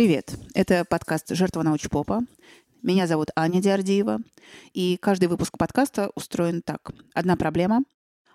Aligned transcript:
Привет! 0.00 0.34
Это 0.54 0.86
подкаст 0.86 1.26
«Жертва 1.28 1.62
научпопа». 1.62 2.22
Меня 2.82 3.06
зовут 3.06 3.28
Аня 3.36 3.60
Диардиева, 3.60 4.20
и 4.72 4.96
каждый 4.96 5.28
выпуск 5.28 5.58
подкаста 5.58 6.10
устроен 6.14 6.62
так. 6.62 6.92
Одна 7.12 7.36
проблема, 7.36 7.82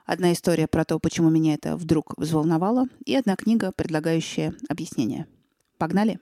одна 0.06 0.32
история 0.32 0.68
про 0.68 0.86
то, 0.86 1.00
почему 1.00 1.32
меня 1.32 1.56
это 1.56 1.76
вдруг 1.76 2.14
взволновало, 2.18 2.86
и 3.04 3.16
одна 3.16 3.36
книга, 3.36 3.72
предлагающая 3.72 4.54
объяснение. 4.70 5.26
Погнали! 5.80 6.20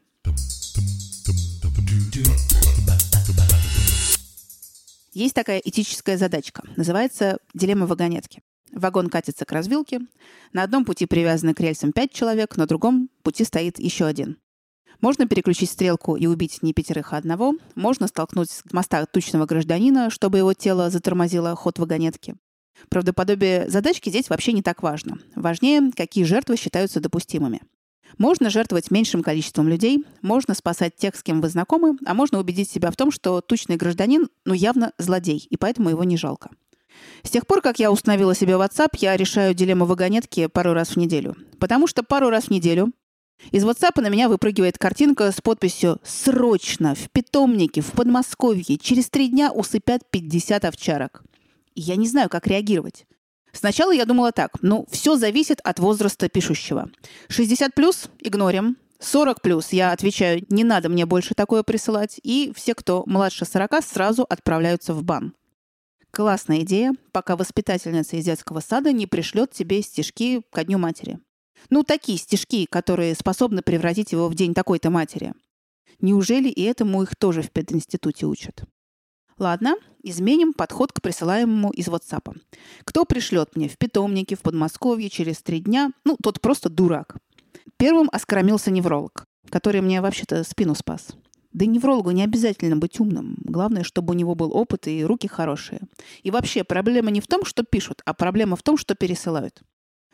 Есть 5.12 5.34
такая 5.34 5.60
этическая 5.60 6.16
задачка. 6.16 6.64
Называется 6.78 7.38
«Дилемма 7.54 7.86
вагонетки». 7.86 8.42
Вагон 8.72 9.10
катится 9.10 9.44
к 9.44 9.52
развилке. 9.52 10.00
На 10.54 10.64
одном 10.64 10.86
пути 10.86 11.06
привязаны 11.06 11.54
к 11.54 11.60
рельсам 11.60 11.92
пять 11.92 12.14
человек, 12.14 12.56
на 12.56 12.66
другом 12.66 13.10
пути 13.24 13.44
стоит 13.44 13.78
еще 13.78 14.06
один. 14.06 14.38
Можно 15.02 15.28
переключить 15.28 15.70
стрелку 15.70 16.16
и 16.16 16.28
убить 16.28 16.60
не 16.62 16.74
пятерых, 16.74 17.14
а 17.14 17.18
одного. 17.18 17.54
Можно 17.76 18.08
столкнуть 18.08 18.50
с 18.50 18.64
моста 18.72 19.06
тучного 19.06 19.46
гражданина, 19.46 20.10
чтобы 20.10 20.38
его 20.38 20.54
тело 20.54 20.90
затормозило 20.90 21.56
ход 21.56 21.80
вагонетки. 21.80 22.36
Правдоподобие 22.90 23.70
задачки 23.70 24.10
здесь 24.10 24.30
вообще 24.30 24.54
не 24.54 24.62
так 24.62 24.84
важно. 24.84 25.20
Важнее, 25.36 25.92
какие 25.96 26.24
жертвы 26.24 26.58
считаются 26.58 27.00
допустимыми. 27.00 27.62
Можно 28.18 28.50
жертвовать 28.50 28.92
меньшим 28.92 29.24
количеством 29.24 29.68
людей, 29.68 30.04
можно 30.22 30.54
спасать 30.54 30.96
тех, 30.96 31.16
с 31.16 31.24
кем 31.24 31.42
вы 31.42 31.50
знакомы, 31.50 31.98
а 32.06 32.14
можно 32.14 32.40
убедить 32.40 32.70
себя 32.70 32.92
в 32.92 32.96
том, 32.96 33.12
что 33.12 33.42
тучный 33.42 33.76
гражданин, 33.76 34.28
ну, 34.46 34.54
явно 34.54 34.94
злодей, 35.00 35.48
и 35.50 35.58
поэтому 35.58 35.90
его 35.90 36.04
не 36.04 36.18
жалко. 36.18 36.52
С 37.24 37.32
тех 37.32 37.48
пор, 37.48 37.62
как 37.62 37.80
я 37.80 37.92
установила 37.92 38.36
себе 38.36 38.54
WhatsApp, 38.54 38.90
я 39.00 39.18
решаю 39.18 39.56
дилемму 39.56 39.86
вагонетки 39.86 40.46
пару 40.48 40.74
раз 40.74 40.90
в 40.90 40.98
неделю. 40.98 41.36
Потому 41.60 41.88
что 41.88 42.04
пару 42.04 42.30
раз 42.30 42.46
в 42.46 42.50
неделю 42.52 42.92
из 43.52 43.66
WhatsApp 43.66 44.02
на 44.02 44.10
меня 44.10 44.30
выпрыгивает 44.30 44.78
картинка 44.78 45.32
с 45.32 45.42
подписью 45.42 46.00
«Срочно! 46.04 46.96
В 46.96 47.10
питомнике, 47.12 47.82
в 47.82 47.92
Подмосковье, 47.92 48.78
через 48.78 49.10
три 49.10 49.28
дня 49.30 49.52
усыпят 49.52 50.10
50 50.10 50.66
овчарок». 50.66 51.24
Я 51.76 51.96
не 51.96 52.08
знаю, 52.08 52.30
как 52.30 52.48
реагировать. 52.48 53.06
Сначала 53.52 53.92
я 53.92 54.06
думала 54.06 54.32
так, 54.32 54.52
ну, 54.62 54.86
все 54.90 55.16
зависит 55.16 55.60
от 55.64 55.80
возраста 55.80 56.28
пишущего. 56.28 56.90
60 57.30 57.74
плюс– 57.74 58.10
игнорим. 58.20 58.78
40 59.00 59.42
плюс 59.42 59.74
я 59.74 59.92
отвечаю, 59.92 60.44
не 60.50 60.64
надо 60.64 60.90
мне 60.90 61.06
больше 61.06 61.36
такое 61.36 61.64
присылать. 61.64 62.20
И 62.24 62.52
все, 62.56 62.74
кто 62.74 63.04
младше 63.06 63.46
40, 63.46 63.84
сразу 63.84 64.24
отправляются 64.24 64.94
в 64.94 65.04
бан. 65.04 65.34
Классная 66.12 66.60
идея, 66.62 66.94
пока 67.12 67.36
воспитательница 67.36 68.18
из 68.18 68.26
детского 68.26 68.60
сада 68.60 68.92
не 68.92 69.08
пришлет 69.08 69.52
тебе 69.52 69.82
стишки 69.82 70.42
ко 70.52 70.64
Дню 70.64 70.78
матери. 70.78 71.20
Ну, 71.70 71.84
такие 71.84 72.18
стишки, 72.18 72.66
которые 72.66 73.16
способны 73.16 73.62
превратить 73.62 74.12
его 74.12 74.28
в 74.28 74.36
день 74.36 74.54
такой-то 74.54 74.90
матери. 74.90 75.34
Неужели 76.00 76.50
и 76.50 76.62
этому 76.64 77.04
их 77.04 77.16
тоже 77.16 77.42
в 77.42 77.52
пединституте 77.52 78.26
учат? 78.26 78.66
Ладно, 79.38 79.76
изменим 80.04 80.54
подход 80.54 80.92
к 80.92 81.02
присылаемому 81.02 81.72
из 81.72 81.88
WhatsApp. 81.88 82.38
Кто 82.84 83.06
пришлет 83.06 83.56
мне 83.56 83.68
в 83.68 83.78
питомнике 83.78 84.36
в 84.36 84.42
Подмосковье 84.42 85.10
через 85.10 85.42
три 85.42 85.60
дня, 85.60 85.92
ну, 86.06 86.18
тот 86.22 86.40
просто 86.42 86.70
дурак. 86.70 87.18
Первым 87.78 88.10
оскромился 88.12 88.70
невролог, 88.70 89.26
который 89.50 89.82
мне 89.82 90.02
вообще-то 90.02 90.44
спину 90.44 90.76
спас. 90.76 91.16
Да 91.52 91.66
и 91.66 91.68
неврологу 91.68 92.12
не 92.12 92.24
обязательно 92.24 92.76
быть 92.76 93.00
умным. 93.00 93.36
Главное, 93.44 93.84
чтобы 93.84 94.14
у 94.14 94.18
него 94.18 94.34
был 94.34 94.56
опыт 94.56 94.88
и 94.88 95.06
руки 95.06 95.28
хорошие. 95.28 95.82
И 96.24 96.32
вообще, 96.32 96.64
проблема 96.64 97.12
не 97.12 97.22
в 97.22 97.28
том, 97.28 97.46
что 97.46 97.64
пишут, 97.64 98.02
а 98.06 98.14
проблема 98.14 98.56
в 98.56 98.64
том, 98.64 98.76
что 98.76 98.96
пересылают. 98.96 99.62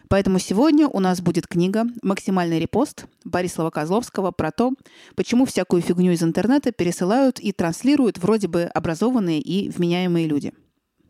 Поэтому 0.09 0.39
сегодня 0.39 0.87
у 0.87 0.99
нас 0.99 1.21
будет 1.21 1.45
книга 1.45 1.85
«Максимальный 2.01 2.59
репост» 2.59 3.05
Борислава 3.23 3.69
Козловского 3.69 4.31
про 4.31 4.51
то, 4.51 4.73
почему 5.15 5.45
всякую 5.45 5.83
фигню 5.83 6.13
из 6.13 6.23
интернета 6.23 6.71
пересылают 6.71 7.39
и 7.39 7.51
транслируют 7.51 8.17
вроде 8.17 8.47
бы 8.47 8.63
образованные 8.63 9.39
и 9.39 9.69
вменяемые 9.69 10.25
люди. 10.25 10.51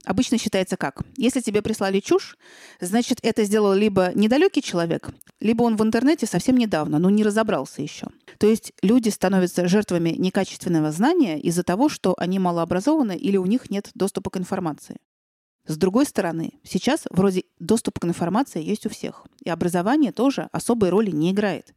Обычно 0.04 0.38
считается 0.38 0.76
как? 0.76 1.04
Если 1.16 1.40
тебе 1.40 1.62
прислали 1.62 2.02
чушь, 2.02 2.38
значит, 2.82 3.20
это 3.22 3.46
сделал 3.46 3.74
либо 3.74 4.12
недалекий 4.16 4.62
человек, 4.62 5.10
либо 5.40 5.64
он 5.64 5.78
в 5.78 5.84
интернете 5.84 6.26
совсем 6.26 6.58
недавно, 6.58 7.00
но 7.00 7.10
не 7.10 7.24
разобрался 7.24 7.82
еще. 7.82 8.08
То 8.38 8.48
есть 8.48 8.74
люди 8.82 9.08
становятся 9.08 9.68
жертвами 9.70 10.10
некачественного 10.10 10.92
знания 10.92 11.40
из-за 11.40 11.64
того, 11.64 11.88
что 11.88 12.16
они 12.18 12.38
малообразованы 12.38 13.16
или 13.16 13.38
у 13.38 13.46
них 13.46 13.70
нет 13.70 13.92
доступа 13.94 14.30
к 14.30 14.38
информации. 14.38 14.98
С 15.70 15.78
другой 15.78 16.08
стороны, 16.08 16.54
сейчас 16.64 17.04
вроде 17.12 17.44
доступ 17.60 18.00
к 18.00 18.06
информации 18.06 18.62
есть 18.62 18.88
у 18.88 18.90
всех, 18.90 19.28
и 19.44 19.52
образование 19.52 20.12
тоже 20.12 20.50
особой 20.52 20.90
роли 20.90 21.12
не 21.12 21.30
играет. 21.30 21.76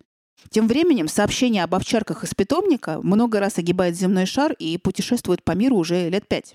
Тем 0.48 0.66
временем 0.66 1.08
сообщение 1.08 1.62
об 1.62 1.74
овчарках 1.74 2.24
из 2.24 2.32
питомника 2.32 3.00
много 3.02 3.38
раз 3.38 3.58
огибает 3.58 3.94
земной 3.94 4.24
шар 4.24 4.54
и 4.54 4.78
путешествует 4.78 5.44
по 5.44 5.52
миру 5.52 5.76
уже 5.76 6.08
лет 6.08 6.26
пять. 6.26 6.54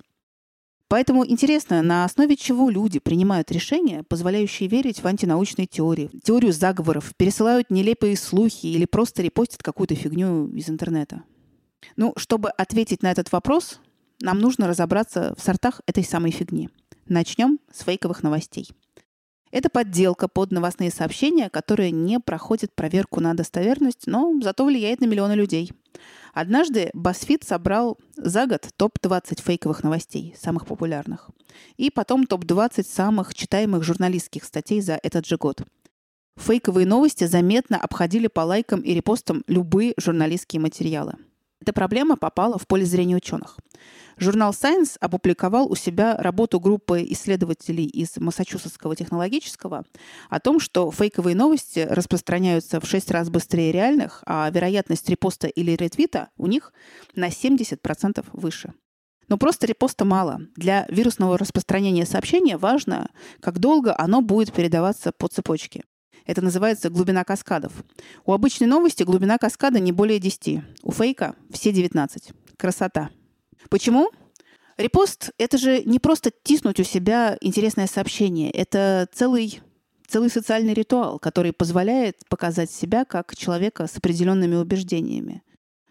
Поэтому 0.88 1.28
интересно, 1.28 1.84
на 1.84 2.06
основе 2.06 2.36
чего 2.36 2.72
люди 2.72 2.98
принимают 2.98 3.52
решения, 3.52 4.02
позволяющие 4.02 4.68
верить 4.68 5.04
в 5.04 5.06
антинаучные 5.06 5.68
теории, 5.68 6.10
теорию 6.24 6.54
заговоров, 6.54 7.14
пересылают 7.18 7.70
нелепые 7.70 8.18
слухи 8.18 8.66
или 8.66 8.86
просто 8.86 9.22
репостят 9.22 9.62
какую-то 9.62 9.94
фигню 9.94 10.48
из 10.56 10.72
интернета. 10.72 11.22
Ну, 11.98 12.14
чтобы 12.18 12.50
ответить 12.50 13.04
на 13.04 13.12
этот 13.12 13.32
вопрос, 13.32 13.80
нам 14.22 14.40
нужно 14.40 14.68
разобраться 14.68 15.36
в 15.38 15.44
сортах 15.44 15.82
этой 15.86 16.04
самой 16.04 16.32
фигни– 16.32 16.72
Начнем 17.10 17.60
с 17.72 17.84
фейковых 17.84 18.22
новостей. 18.22 18.70
Это 19.50 19.70
подделка 19.70 20.28
под 20.28 20.52
новостные 20.52 20.92
сообщения, 20.92 21.50
которые 21.50 21.92
не 21.92 22.20
проходят 22.20 22.76
проверку 22.76 23.22
на 23.22 23.34
достоверность, 23.34 24.08
но 24.08 24.34
зато 24.42 24.66
влияет 24.66 25.00
на 25.00 25.06
миллионы 25.06 25.32
людей. 25.34 25.72
Однажды 26.34 26.92
BuzzFeed 26.94 27.46
собрал 27.46 27.98
за 28.18 28.46
год 28.46 28.68
топ-20 28.76 29.42
фейковых 29.42 29.84
новостей, 29.84 30.36
самых 30.38 30.66
популярных. 30.66 31.30
И 31.78 31.90
потом 31.90 32.26
топ-20 32.26 32.84
самых 32.84 33.34
читаемых 33.34 33.84
журналистских 33.84 34.44
статей 34.44 34.82
за 34.82 35.00
этот 35.02 35.26
же 35.26 35.38
год. 35.38 35.62
Фейковые 36.36 36.86
новости 36.86 37.24
заметно 37.24 37.78
обходили 37.78 38.28
по 38.28 38.42
лайкам 38.42 38.82
и 38.82 38.94
репостам 38.94 39.44
любые 39.48 39.94
журналистские 39.98 40.60
материалы. 40.60 41.16
Эта 41.62 41.72
проблема 41.72 42.18
попала 42.18 42.60
в 42.60 42.68
поле 42.68 42.86
зрения 42.86 43.16
ученых. 43.16 43.58
Журнал 44.20 44.52
Science 44.52 44.98
опубликовал 45.00 45.72
у 45.72 45.76
себя 45.76 46.18
работу 46.18 46.60
группы 46.60 47.06
исследователей 47.10 47.86
из 47.86 48.18
Массачусетского 48.18 48.96
технологического 48.96 49.86
о 50.30 50.40
том, 50.40 50.60
что 50.60 50.92
фейковые 50.92 51.36
новости 51.36 51.86
распространяются 51.88 52.80
в 52.80 52.88
6 52.88 53.12
раз 53.12 53.30
быстрее 53.30 53.72
реальных, 53.72 54.24
а 54.26 54.50
вероятность 54.50 55.08
репоста 55.10 55.48
или 55.48 55.72
ретвита 55.72 56.30
у 56.38 56.48
них 56.48 56.74
на 57.16 57.28
70% 57.28 58.26
выше. 58.34 58.74
Но 59.28 59.38
просто 59.38 59.68
репоста 59.68 60.04
мало. 60.04 60.42
Для 60.56 60.88
вирусного 60.90 61.38
распространения 61.38 62.06
сообщения 62.06 62.58
важно, 62.58 63.10
как 63.40 63.60
долго 63.60 63.94
оно 63.98 64.22
будет 64.22 64.52
передаваться 64.52 65.12
по 65.12 65.28
цепочке. 65.28 65.84
Это 66.26 66.42
называется 66.42 66.90
глубина 66.90 67.24
каскадов. 67.24 67.72
У 68.26 68.34
обычной 68.34 68.68
новости 68.68 69.04
глубина 69.04 69.38
каскада 69.38 69.80
не 69.80 69.92
более 69.92 70.20
10. 70.20 70.62
У 70.82 70.92
фейка 70.92 71.36
все 71.52 71.72
19. 71.72 72.32
Красота. 72.58 73.10
Почему? 73.70 74.12
Репост— 74.78 75.32
это 75.38 75.58
же 75.58 75.84
не 75.84 76.00
просто 76.00 76.32
тиснуть 76.44 76.80
у 76.80 76.84
себя 76.84 77.38
интересное 77.42 77.88
сообщение. 77.88 78.52
Это 78.52 79.08
целый 79.12 79.62
целый 80.08 80.30
социальный 80.30 80.74
ритуал, 80.74 81.20
который 81.20 81.52
позволяет 81.52 82.18
показать 82.30 82.72
себя 82.72 83.06
как 83.06 83.36
человека 83.36 83.88
с 83.88 83.98
определенными 83.98 84.56
убеждениями. 84.56 85.44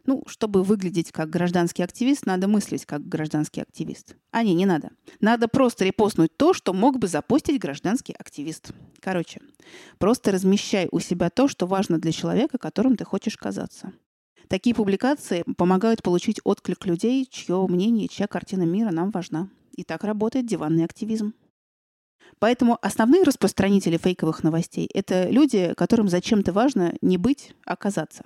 Ну, 0.06 0.22
чтобы 0.28 0.62
выглядеть 0.62 1.10
как 1.10 1.30
гражданский 1.30 1.82
активист, 1.82 2.26
надо 2.26 2.46
мыслить 2.46 2.86
как 2.86 3.06
гражданский 3.06 3.60
активист. 3.60 4.14
А 4.30 4.44
не, 4.44 4.54
не 4.54 4.64
надо. 4.64 4.90
Надо 5.20 5.48
просто 5.48 5.84
репостнуть 5.84 6.36
то, 6.36 6.54
что 6.54 6.72
мог 6.72 6.98
бы 6.98 7.08
запустить 7.08 7.60
гражданский 7.60 8.14
активист. 8.16 8.70
Короче, 9.00 9.40
просто 9.98 10.30
размещай 10.30 10.88
у 10.92 11.00
себя 11.00 11.28
то, 11.28 11.48
что 11.48 11.66
важно 11.66 11.98
для 11.98 12.12
человека, 12.12 12.56
которым 12.56 12.96
ты 12.96 13.04
хочешь 13.04 13.36
казаться. 13.36 13.92
Такие 14.48 14.74
публикации 14.74 15.44
помогают 15.56 16.02
получить 16.02 16.40
отклик 16.44 16.86
людей, 16.86 17.26
чье 17.30 17.66
мнение, 17.68 18.08
чья 18.08 18.26
картина 18.26 18.62
мира 18.62 18.90
нам 18.90 19.10
важна. 19.10 19.48
И 19.76 19.82
так 19.82 20.04
работает 20.04 20.46
диванный 20.46 20.84
активизм. 20.84 21.34
Поэтому 22.38 22.78
основные 22.82 23.22
распространители 23.22 23.96
фейковых 23.96 24.42
новостей– 24.42 24.88
это 24.94 25.28
люди, 25.28 25.74
которым 25.76 26.08
зачем-то 26.08 26.52
важно 26.52 26.94
не 27.00 27.18
быть, 27.18 27.54
а 27.64 27.72
оказаться. 27.72 28.24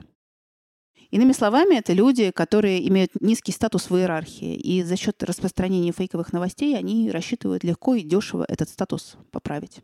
Иными 1.11 1.33
словами, 1.33 1.75
это 1.75 1.93
люди, 1.93 2.31
которые 2.31 2.87
имеют 2.89 3.21
низкий 3.21 3.53
статус 3.53 3.91
в 3.91 3.97
иерархии, 3.97 4.55
и 4.55 4.83
за 4.83 4.97
счет 4.97 5.23
распространения 5.23 5.93
фейковых 5.93 6.33
новостей 6.33 6.77
они 6.77 7.11
рассчитывают 7.11 7.65
легко 7.65 7.95
и 7.95 8.03
дешево 8.03 8.45
этот 8.49 8.69
статус 8.69 9.17
поправить. 9.33 9.81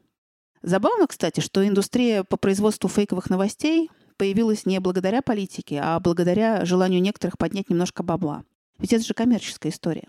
Забавно, 0.63 1.07
кстати, 1.07 1.41
что 1.41 1.67
индустрия 1.67 2.23
по 2.25 2.37
производству 2.37 2.89
фейковых 2.89 3.29
новостей 3.29 3.91
появилась 4.17 4.67
не 4.67 4.81
благодаря 4.81 5.23
политике, 5.23 5.81
а 5.83 5.99
благодаря 6.01 6.65
желанию 6.65 7.01
некоторых 7.03 7.39
поднять 7.39 7.71
немножко 7.71 8.03
бабла. 8.03 8.45
Ведь 8.79 8.93
это 8.93 9.05
же 9.05 9.15
коммерческая 9.15 9.73
история. 9.73 10.09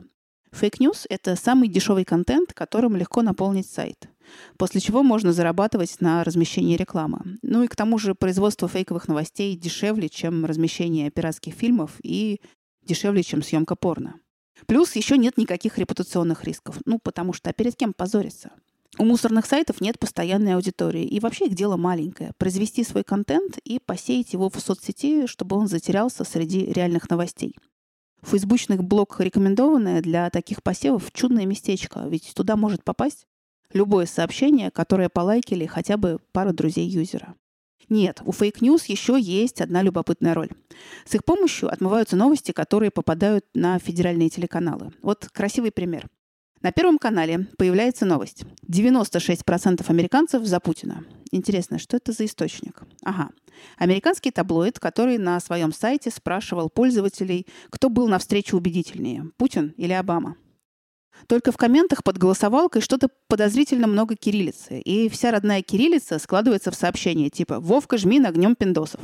Fake 0.51 0.78
news— 0.78 1.05
это 1.09 1.35
самый 1.35 1.67
дешевый 1.69 2.05
контент, 2.05 2.53
которым 2.53 2.95
легко 2.95 3.21
наполнить 3.21 3.67
сайт. 3.69 4.09
после 4.57 4.81
чего 4.81 5.03
можно 5.03 5.31
зарабатывать 5.31 6.01
на 6.01 6.23
размещении 6.23 6.75
рекламы. 6.75 7.37
Ну 7.41 7.63
и 7.63 7.67
к 7.67 7.75
тому 7.75 7.97
же 7.97 8.13
производство 8.13 8.67
фейковых 8.67 9.07
новостей 9.07 9.55
дешевле, 9.55 10.09
чем 10.09 10.45
размещение 10.45 11.09
пиратских 11.09 11.53
фильмов 11.53 11.91
и 12.03 12.41
дешевле, 12.83 13.23
чем 13.23 13.41
съемка 13.41 13.75
порно. 13.75 14.19
Плюс 14.65 14.95
еще 14.95 15.17
нет 15.17 15.37
никаких 15.37 15.77
репутационных 15.77 16.43
рисков. 16.43 16.79
Ну, 16.85 16.99
потому 16.99 17.31
что 17.31 17.49
а 17.49 17.53
перед 17.53 17.75
кем 17.75 17.93
позориться? 17.93 18.51
У 18.99 19.05
мусорных 19.05 19.45
сайтов 19.45 19.79
нет 19.79 19.99
постоянной 19.99 20.55
аудитории, 20.55 21.03
и 21.03 21.19
вообще 21.19 21.45
их 21.45 21.53
дело 21.53 21.77
маленькое. 21.77 22.31
Произвести 22.39 22.83
свой 22.83 23.03
контент 23.03 23.59
и 23.63 23.79
посеять 23.79 24.33
его 24.33 24.49
в 24.49 24.59
соцсети, 24.59 25.27
чтобы 25.27 25.55
он 25.55 25.67
затерялся 25.67 26.23
среди 26.23 26.65
реальных 26.65 27.07
новостей. 27.07 27.55
А 28.23 28.31
фейсбучный 28.31 28.83
блок 28.83 29.21
рекомендованное 29.21 30.01
для 30.01 30.31
таких 30.31 30.63
посевов 30.63 31.11
чудное 31.13 31.45
местечко, 31.45 32.07
ведь 32.07 32.33
туда 32.33 32.55
может 32.55 32.83
попасть 32.83 33.27
любое 33.71 34.07
сообщение, 34.07 34.71
которое 34.71 35.09
полайкали 35.09 35.67
хотя 35.67 35.97
бы 35.97 36.17
пара 36.31 36.51
друзей 36.51 36.87
юзера. 36.87 37.35
Нет, 37.89 38.21
у 38.25 38.31
fake 38.31 38.58
news 38.58 38.85
еще 38.85 39.17
есть 39.19 39.61
одна 39.61 39.83
любопытная 39.83 40.33
роль. 40.33 40.49
С 41.05 41.13
их 41.13 41.23
помощью 41.23 41.71
отмываются 41.71 42.15
новости, 42.15 42.51
которые 42.51 42.89
попадают 42.89 43.45
на 43.53 43.77
федеральные 43.77 44.29
телеканалы. 44.29 44.91
Вот 45.03 45.29
красивый 45.31 45.71
пример. 45.71 46.09
На 46.67 46.73
Первом 46.73 46.97
канале 46.97 47.47
появляется 47.57 48.05
новость. 48.05 48.43
96% 48.69 49.85
американцев 49.87 50.43
за 50.43 50.59
Путина. 50.59 51.05
Интересно, 51.31 51.79
что 51.79 51.95
это 51.95 52.11
за 52.11 52.25
источник? 52.25 52.81
Ага. 53.05 53.29
Американский 53.77 54.31
таблоид, 54.31 54.77
который 54.77 55.17
на 55.17 55.39
своем 55.39 55.71
сайте 55.71 56.11
спрашивал 56.11 56.69
пользователей, 56.69 57.47
кто 57.69 57.87
был 57.87 58.09
на 58.09 58.19
встрече 58.19 58.57
убедительнее, 58.57 59.31
Путин 59.37 59.75
или 59.77 59.93
Обама. 59.93 60.35
Только 61.27 61.53
в 61.53 61.57
комментах 61.57 62.03
под 62.03 62.17
голосовалкой 62.17 62.81
что-то 62.81 63.07
подозрительно 63.29 63.87
много 63.87 64.17
кириллицы, 64.17 64.81
и 64.81 65.07
вся 65.07 65.31
родная 65.31 65.61
кириллица 65.61 66.19
складывается 66.19 66.71
в 66.71 66.75
сообщение 66.75 67.29
типа 67.29 67.61
«Вовка, 67.61 67.97
жми 67.97 68.19
на 68.19 68.27
огнем 68.27 68.57
пиндосов». 68.57 68.99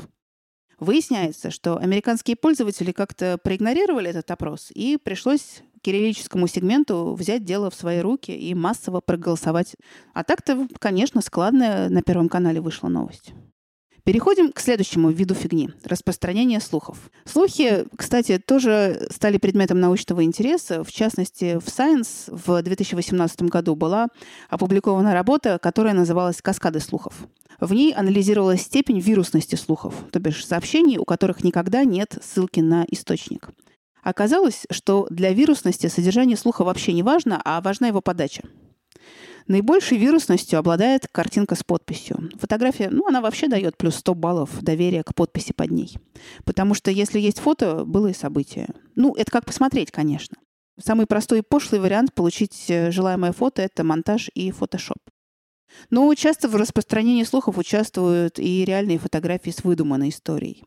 Выясняется, 0.84 1.50
что 1.50 1.78
американские 1.78 2.36
пользователи 2.36 2.92
как-то 2.92 3.38
проигнорировали 3.42 4.10
этот 4.10 4.30
опрос, 4.32 4.70
и 4.74 4.98
пришлось 5.02 5.62
кириллическому 5.82 6.48
сегменту 6.48 7.14
взять 7.14 7.46
дело 7.46 7.70
в 7.70 7.76
свои 7.76 8.00
руки 8.00 8.32
и 8.32 8.54
массово 8.54 9.00
проголосовать. 9.00 9.76
А 10.14 10.26
так-то, 10.26 10.68
конечно, 10.80 11.22
складная 11.22 11.88
на 11.90 12.02
Первом 12.02 12.28
канале 12.28 12.60
вышла 12.60 12.90
новость. 12.90 13.34
Переходим 14.06 14.52
к 14.52 14.60
следующему 14.60 15.12
виду 15.12 15.34
фигни– 15.34 15.70
распространение 15.86 16.60
слухов. 16.60 17.10
Слухи, 17.24 17.86
кстати, 17.96 18.38
тоже 18.38 19.08
стали 19.10 19.38
предметом 19.38 19.80
научного 19.80 20.26
интереса. 20.26 20.84
В 20.84 20.92
частности, 20.92 21.58
в 21.58 21.68
Science 21.68 22.28
в 22.28 22.62
2018 22.62 23.44
году 23.44 23.76
была 23.76 24.08
опубликована 24.50 25.14
работа, 25.14 25.58
которая 25.58 25.94
называлась 25.94 26.42
«Каскады 26.42 26.82
слухов». 26.82 27.14
В 27.62 27.74
ней 27.74 27.94
анализировалась 27.94 28.64
степень 28.64 29.00
вирусности 29.00 29.56
слухов, 29.56 29.96
то 30.12 30.20
бишь 30.20 30.46
сообщений, 30.46 30.98
у 30.98 31.06
которых 31.06 31.46
никогда 31.46 31.86
нет 31.86 32.18
ссылки 32.22 32.60
на 32.60 32.86
источник. 32.90 33.52
Оказалось, 34.02 34.66
что 34.70 35.08
для 35.12 35.32
вирусности 35.32 35.88
содержание 35.88 36.36
слуха 36.36 36.66
вообще 36.66 36.92
не 36.92 37.04
важно, 37.04 37.42
а 37.46 37.62
важна 37.62 37.88
его 37.88 38.02
подача. 38.02 38.44
Наибольшей 39.48 39.98
вирусностью 39.98 40.60
обладает 40.60 41.08
картинка 41.12 41.56
с 41.56 41.64
подписью. 41.64 42.30
Фотография, 42.40 42.90
ну, 42.90 43.08
она 43.08 43.22
вообще 43.22 43.48
дает 43.48 43.78
плюс 43.78 43.96
100 43.96 44.16
баллов 44.16 44.62
доверия 44.62 45.04
к 45.04 45.14
подписи 45.14 45.54
под 45.54 45.72
ней. 45.72 45.98
Потому 46.46 46.74
что 46.74 46.92
если 46.92 47.20
есть 47.20 47.40
фото, 47.40 47.86
было 47.86 48.08
и 48.08 48.14
событие. 48.14 48.70
Ну, 48.96 49.14
это 49.16 49.32
как 49.32 49.46
посмотреть, 49.46 49.92
конечно. 49.92 50.38
Самый 50.80 51.06
простой 51.06 51.40
и 51.40 51.44
пошлый 51.48 51.80
вариант 51.80 52.14
получить 52.14 52.66
э, 52.70 52.90
желаемое 52.92 53.32
фото– 53.32 53.62
это 53.64 53.84
монтаж 53.84 54.32
и 54.34 54.50
фотошоп. 54.50 54.98
Но 55.90 56.14
часто 56.16 56.48
в 56.48 56.56
распространении 56.56 57.24
слухов 57.24 57.58
участвуют 57.58 58.40
и 58.40 58.66
реальные 58.66 59.00
фотографии 59.00 59.52
с 59.52 59.64
выдуманной 59.64 60.10
историей. 60.10 60.64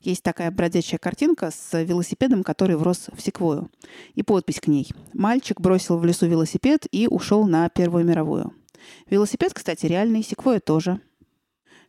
Есть 0.00 0.22
такая 0.22 0.50
бродячая 0.50 0.98
картинка 0.98 1.50
с 1.50 1.82
велосипедом, 1.82 2.42
который 2.42 2.76
врос 2.76 3.06
в 3.12 3.20
секвою. 3.20 3.70
И 4.14 4.22
подпись 4.22 4.60
к 4.60 4.66
ней. 4.66 4.88
Мальчик 5.12 5.60
бросил 5.60 5.98
в 5.98 6.04
лесу 6.04 6.26
велосипед 6.26 6.86
и 6.90 7.06
ушел 7.06 7.46
на 7.46 7.68
Первую 7.68 8.04
мировую. 8.04 8.52
Велосипед, 9.08 9.52
кстати, 9.54 9.86
реальный, 9.86 10.22
секвоя 10.22 10.60
тоже. 10.60 11.00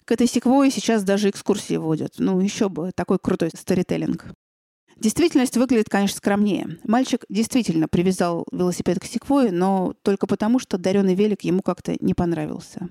К 0.06 0.12
этой 0.12 0.27
секвое 0.27 0.69
сейчас 0.71 1.03
даже 1.03 1.29
экскурсии 1.29 1.77
водят. 1.77 2.15
Ну, 2.18 2.39
еще 2.39 2.69
бы, 2.69 2.91
такой 2.94 3.19
крутой 3.19 3.51
сторителлинг. 3.56 4.25
Действительность 5.01 5.57
выглядит, 5.57 5.89
конечно, 5.89 6.18
скромнее. 6.18 6.77
Мальчик 6.83 7.25
действительно 7.27 7.88
привязал 7.88 8.45
велосипед 8.51 9.00
к 9.00 9.06
секвое, 9.06 9.51
но 9.51 9.95
только 10.03 10.27
потому, 10.27 10.59
что 10.59 10.77
даренный 10.77 11.15
велик 11.15 11.42
ему 11.42 11.63
как-то 11.63 11.95
не 12.01 12.13
понравился. 12.13 12.88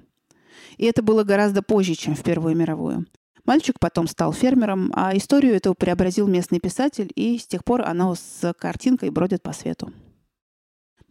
И 0.76 0.86
это 0.86 1.04
было 1.04 1.22
гораздо 1.22 1.62
позже, 1.62 1.94
чем 1.94 2.16
в 2.16 2.24
Первую 2.24 2.56
мировую. 2.56 3.06
Мальчик 3.44 3.78
потом 3.78 4.08
стал 4.08 4.32
фермером, 4.32 4.90
а 4.92 5.16
историю 5.16 5.54
эту 5.54 5.72
преобразил 5.74 6.26
местный 6.26 6.58
писатель, 6.58 7.12
и 7.14 7.38
с 7.38 7.46
тех 7.46 7.62
пор 7.62 7.82
она 7.82 8.12
с 8.16 8.54
картинкой 8.54 9.10
бродит 9.10 9.44
по 9.44 9.52
свету. 9.52 9.92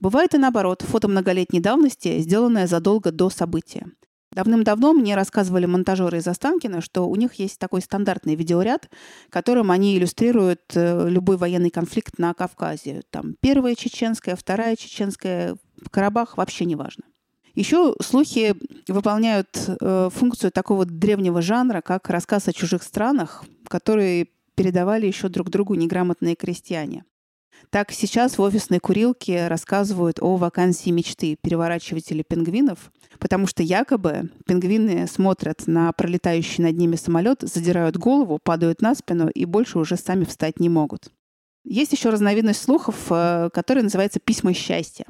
Бывает 0.01 0.33
и 0.33 0.37
наоборот, 0.37 0.81
фото 0.81 1.07
многолетней 1.07 1.61
давности, 1.61 2.19
сделанное 2.19 2.67
задолго 2.67 3.13
до 3.13 3.29
события. 3.29 3.85
Давным-давно 4.31 4.93
мне 4.93 5.15
рассказывали 5.15 5.65
монтажеры 5.65 6.19
из 6.19 6.27
Останкина, 6.27 6.81
что 6.81 7.07
у 7.09 7.15
них 7.15 7.35
есть 7.35 7.57
такой 7.57 7.81
стандартный 7.81 8.35
видеоряд, 8.35 8.89
которым 9.29 9.71
они 9.71 9.97
иллюстрируют 9.97 10.61
э, 10.75 11.09
любой 11.09 11.37
военный 11.37 11.71
конфликт 11.71 12.19
на 12.19 12.33
Кавказе. 12.35 13.01
Там 13.09 13.35
первая 13.41 13.73
чеченская, 13.73 14.35
вторая 14.35 14.75
чеченская, 14.75 15.57
Карабах 15.89 16.37
вообще 16.37 16.65
не 16.65 16.75
важно. 16.75 17.05
Еще 17.55 17.95
слухи 18.01 18.55
выполняют 18.87 19.49
э, 19.67 20.09
функцию 20.13 20.51
такого 20.51 20.85
древнего 20.85 21.41
жанра, 21.41 21.81
как 21.81 22.09
рассказ 22.09 22.47
о 22.47 22.53
чужих 22.53 22.83
странах, 22.83 23.43
которые 23.67 24.27
передавали 24.55 25.07
еще 25.07 25.29
друг 25.29 25.49
другу 25.49 25.73
неграмотные 25.73 26.35
крестьяне. 26.35 27.03
Так 27.69 27.91
сейчас 27.91 28.37
в 28.37 28.41
офисной 28.41 28.79
курилке 28.79 29.47
рассказывают 29.47 30.19
о 30.21 30.37
вакансии 30.37 30.89
мечты 30.89 31.37
переворачивателей 31.39 32.23
пингвинов, 32.23 32.91
потому 33.19 33.45
что 33.45 33.61
якобы 33.61 34.31
пингвины 34.47 35.05
смотрят 35.07 35.67
на 35.67 35.91
пролетающий 35.91 36.63
над 36.63 36.75
ними 36.77 36.95
самолет, 36.95 37.41
задирают 37.41 37.97
голову, 37.97 38.39
падают 38.41 38.81
на 38.81 38.95
спину 38.95 39.29
и 39.29 39.45
больше 39.45 39.77
уже 39.77 39.97
сами 39.97 40.23
встать 40.23 40.59
не 40.59 40.69
могут. 40.69 41.11
Есть 41.63 41.91
еще 41.91 42.09
разновидность 42.09 42.61
слухов, 42.61 42.95
э, 43.11 43.49
которая 43.53 43.83
называется 43.83 44.19
«письма 44.19 44.53
счастья». 44.53 45.05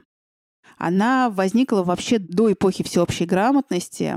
Она 0.77 1.29
возникла 1.29 1.83
вообще 1.83 2.19
до 2.19 2.51
эпохи 2.51 2.83
всеобщей 2.83 3.25
грамотности. 3.25 4.15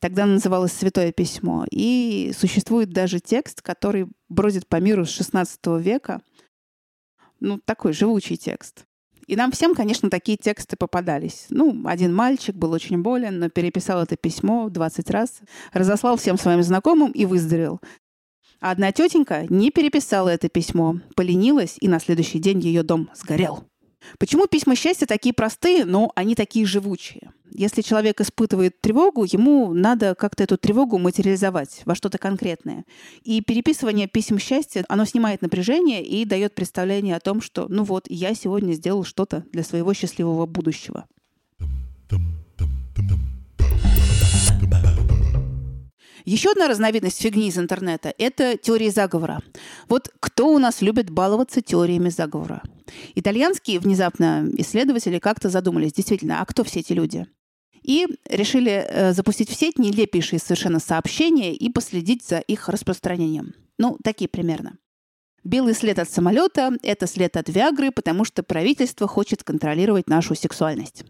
Тогда 0.00 0.26
называлось 0.26 0.72
«Святое 0.72 1.12
письмо». 1.12 1.64
И 1.70 2.32
существует 2.36 2.90
даже 2.90 3.20
текст, 3.20 3.62
который 3.62 4.08
бродит 4.28 4.66
по 4.68 4.76
миру 4.76 5.06
с 5.06 5.20
XVI 5.20 5.80
века– 5.80 6.20
ну, 7.40 7.60
такой 7.64 7.92
живучий 7.92 8.36
текст. 8.36 8.84
И 9.26 9.36
нам 9.36 9.52
всем, 9.52 9.74
конечно, 9.74 10.10
такие 10.10 10.36
тексты 10.36 10.76
попадались. 10.76 11.46
Ну, 11.50 11.86
один 11.86 12.14
мальчик 12.14 12.56
был 12.56 12.72
очень 12.72 13.00
болен, 13.00 13.38
но 13.38 13.48
переписал 13.48 14.02
это 14.02 14.16
письмо 14.16 14.68
20 14.68 15.10
раз, 15.10 15.40
разослал 15.72 16.16
всем 16.16 16.36
своим 16.36 16.62
знакомым 16.62 17.12
и 17.12 17.24
выздоровел. 17.26 17.80
А 18.60 18.72
одна 18.72 18.92
тетенька 18.92 19.46
не 19.48 19.70
переписала 19.70 20.28
это 20.28 20.48
письмо, 20.48 20.96
поленилась, 21.14 21.76
и 21.80 21.88
на 21.88 22.00
следующий 22.00 22.40
день 22.40 22.60
ее 22.60 22.82
дом 22.82 23.08
сгорел. 23.14 23.64
Почему 24.18 24.46
письма 24.46 24.74
счастья 24.74 25.06
такие 25.06 25.32
простые, 25.32 25.84
но 25.84 26.10
они 26.14 26.34
такие 26.34 26.66
живучие? 26.66 27.29
Если 27.60 27.82
человек 27.82 28.22
испытывает 28.22 28.80
тревогу, 28.80 29.24
ему 29.30 29.74
надо 29.74 30.14
как-то 30.14 30.42
эту 30.42 30.56
тревогу 30.56 30.98
материализовать 30.98 31.82
во 31.84 31.94
что-то 31.94 32.16
конкретное. 32.16 32.86
И 33.22 33.42
переписывание 33.42 34.08
писем 34.08 34.38
счастья, 34.38 34.82
оно 34.88 35.04
снимает 35.04 35.42
напряжение 35.42 36.02
и 36.02 36.24
дает 36.24 36.54
представление 36.54 37.16
о 37.16 37.20
том, 37.20 37.42
что, 37.42 37.66
ну 37.68 37.84
вот, 37.84 38.06
я 38.08 38.32
сегодня 38.32 38.72
сделал 38.72 39.04
что-то 39.04 39.44
для 39.52 39.62
своего 39.62 39.92
счастливого 39.92 40.46
будущего. 40.46 41.04
Еще 46.24 46.52
одна 46.52 46.66
разновидность 46.66 47.20
фигни 47.20 47.48
из 47.48 47.58
интернета– 47.58 48.14
это 48.18 48.56
теории 48.56 48.88
заговора. 48.88 49.42
Вот 49.86 50.08
кто 50.18 50.48
у 50.48 50.58
нас 50.58 50.80
любит 50.80 51.10
баловаться 51.10 51.60
теориями 51.60 52.08
заговора? 52.08 52.62
Итальянские 53.14 53.80
внезапно 53.80 54.48
исследователи 54.56 55.18
как-то 55.18 55.50
задумались, 55.50 55.92
действительно, 55.92 56.40
а 56.40 56.46
кто 56.46 56.64
все 56.64 56.80
эти 56.80 56.94
люди? 56.94 57.26
И 57.82 58.06
решили 58.28 58.70
э, 58.70 59.12
запустить 59.12 59.50
в 59.50 59.54
сеть 59.54 59.78
нелепейшие 59.78 60.38
совершенно 60.38 60.80
сообщения 60.80 61.54
и 61.54 61.70
последить 61.70 62.22
за 62.24 62.38
их 62.38 62.68
распространением. 62.68 63.54
Ну, 63.78 63.96
такие 64.02 64.28
примерно. 64.28 64.76
Белый 65.42 65.74
след 65.74 65.98
от 65.98 66.10
самолета– 66.10 66.76
это 66.82 67.06
след 67.06 67.36
от 67.36 67.48
Виагры, 67.48 67.90
потому 67.90 68.24
что 68.24 68.42
правительство 68.42 69.08
хочет 69.08 69.42
контролировать 69.42 70.08
нашу 70.08 70.34
сексуальность. 70.34 71.04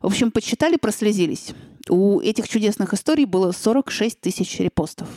В 0.00 0.06
общем, 0.06 0.30
подсчитали, 0.30 0.76
прослезились. 0.76 1.52
У 1.88 2.20
этих 2.20 2.48
чудесных 2.48 2.92
историй 2.92 3.24
было 3.24 3.52
46 3.52 4.20
тысяч 4.20 4.58
репостов. 4.58 5.08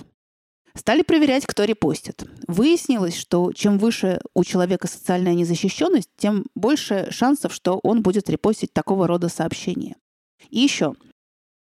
Стали 0.76 1.02
проверять, 1.02 1.46
кто 1.46 1.64
репостит. 1.64 2.24
Выяснилось, 2.48 3.18
что 3.18 3.52
чем 3.54 3.78
выше 3.78 4.22
у 4.34 4.44
человека 4.44 4.88
социальная 4.88 5.34
незащищенность, 5.34 6.10
тем 6.18 6.46
больше 6.54 7.08
шансов, 7.12 7.54
что 7.54 7.80
он 7.82 8.02
будет 8.02 8.30
репостить 8.30 8.74
такого 8.74 9.08
рода 9.08 9.30
сообщения. 9.30 9.96
И 10.50 10.60
еще 10.60 10.96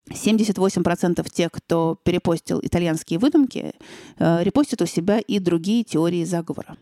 78% 0.09 1.29
тех, 1.31 1.51
кто 1.51 1.99
перепостил 2.03 2.59
итальянские 2.61 3.19
выдумки, 3.19 3.73
э, 4.17 4.43
репостят 4.43 4.81
у 4.81 4.85
себя 4.85 5.19
и 5.19 5.39
другие 5.39 5.83
теории 5.83 6.23
заговора. 6.23 6.77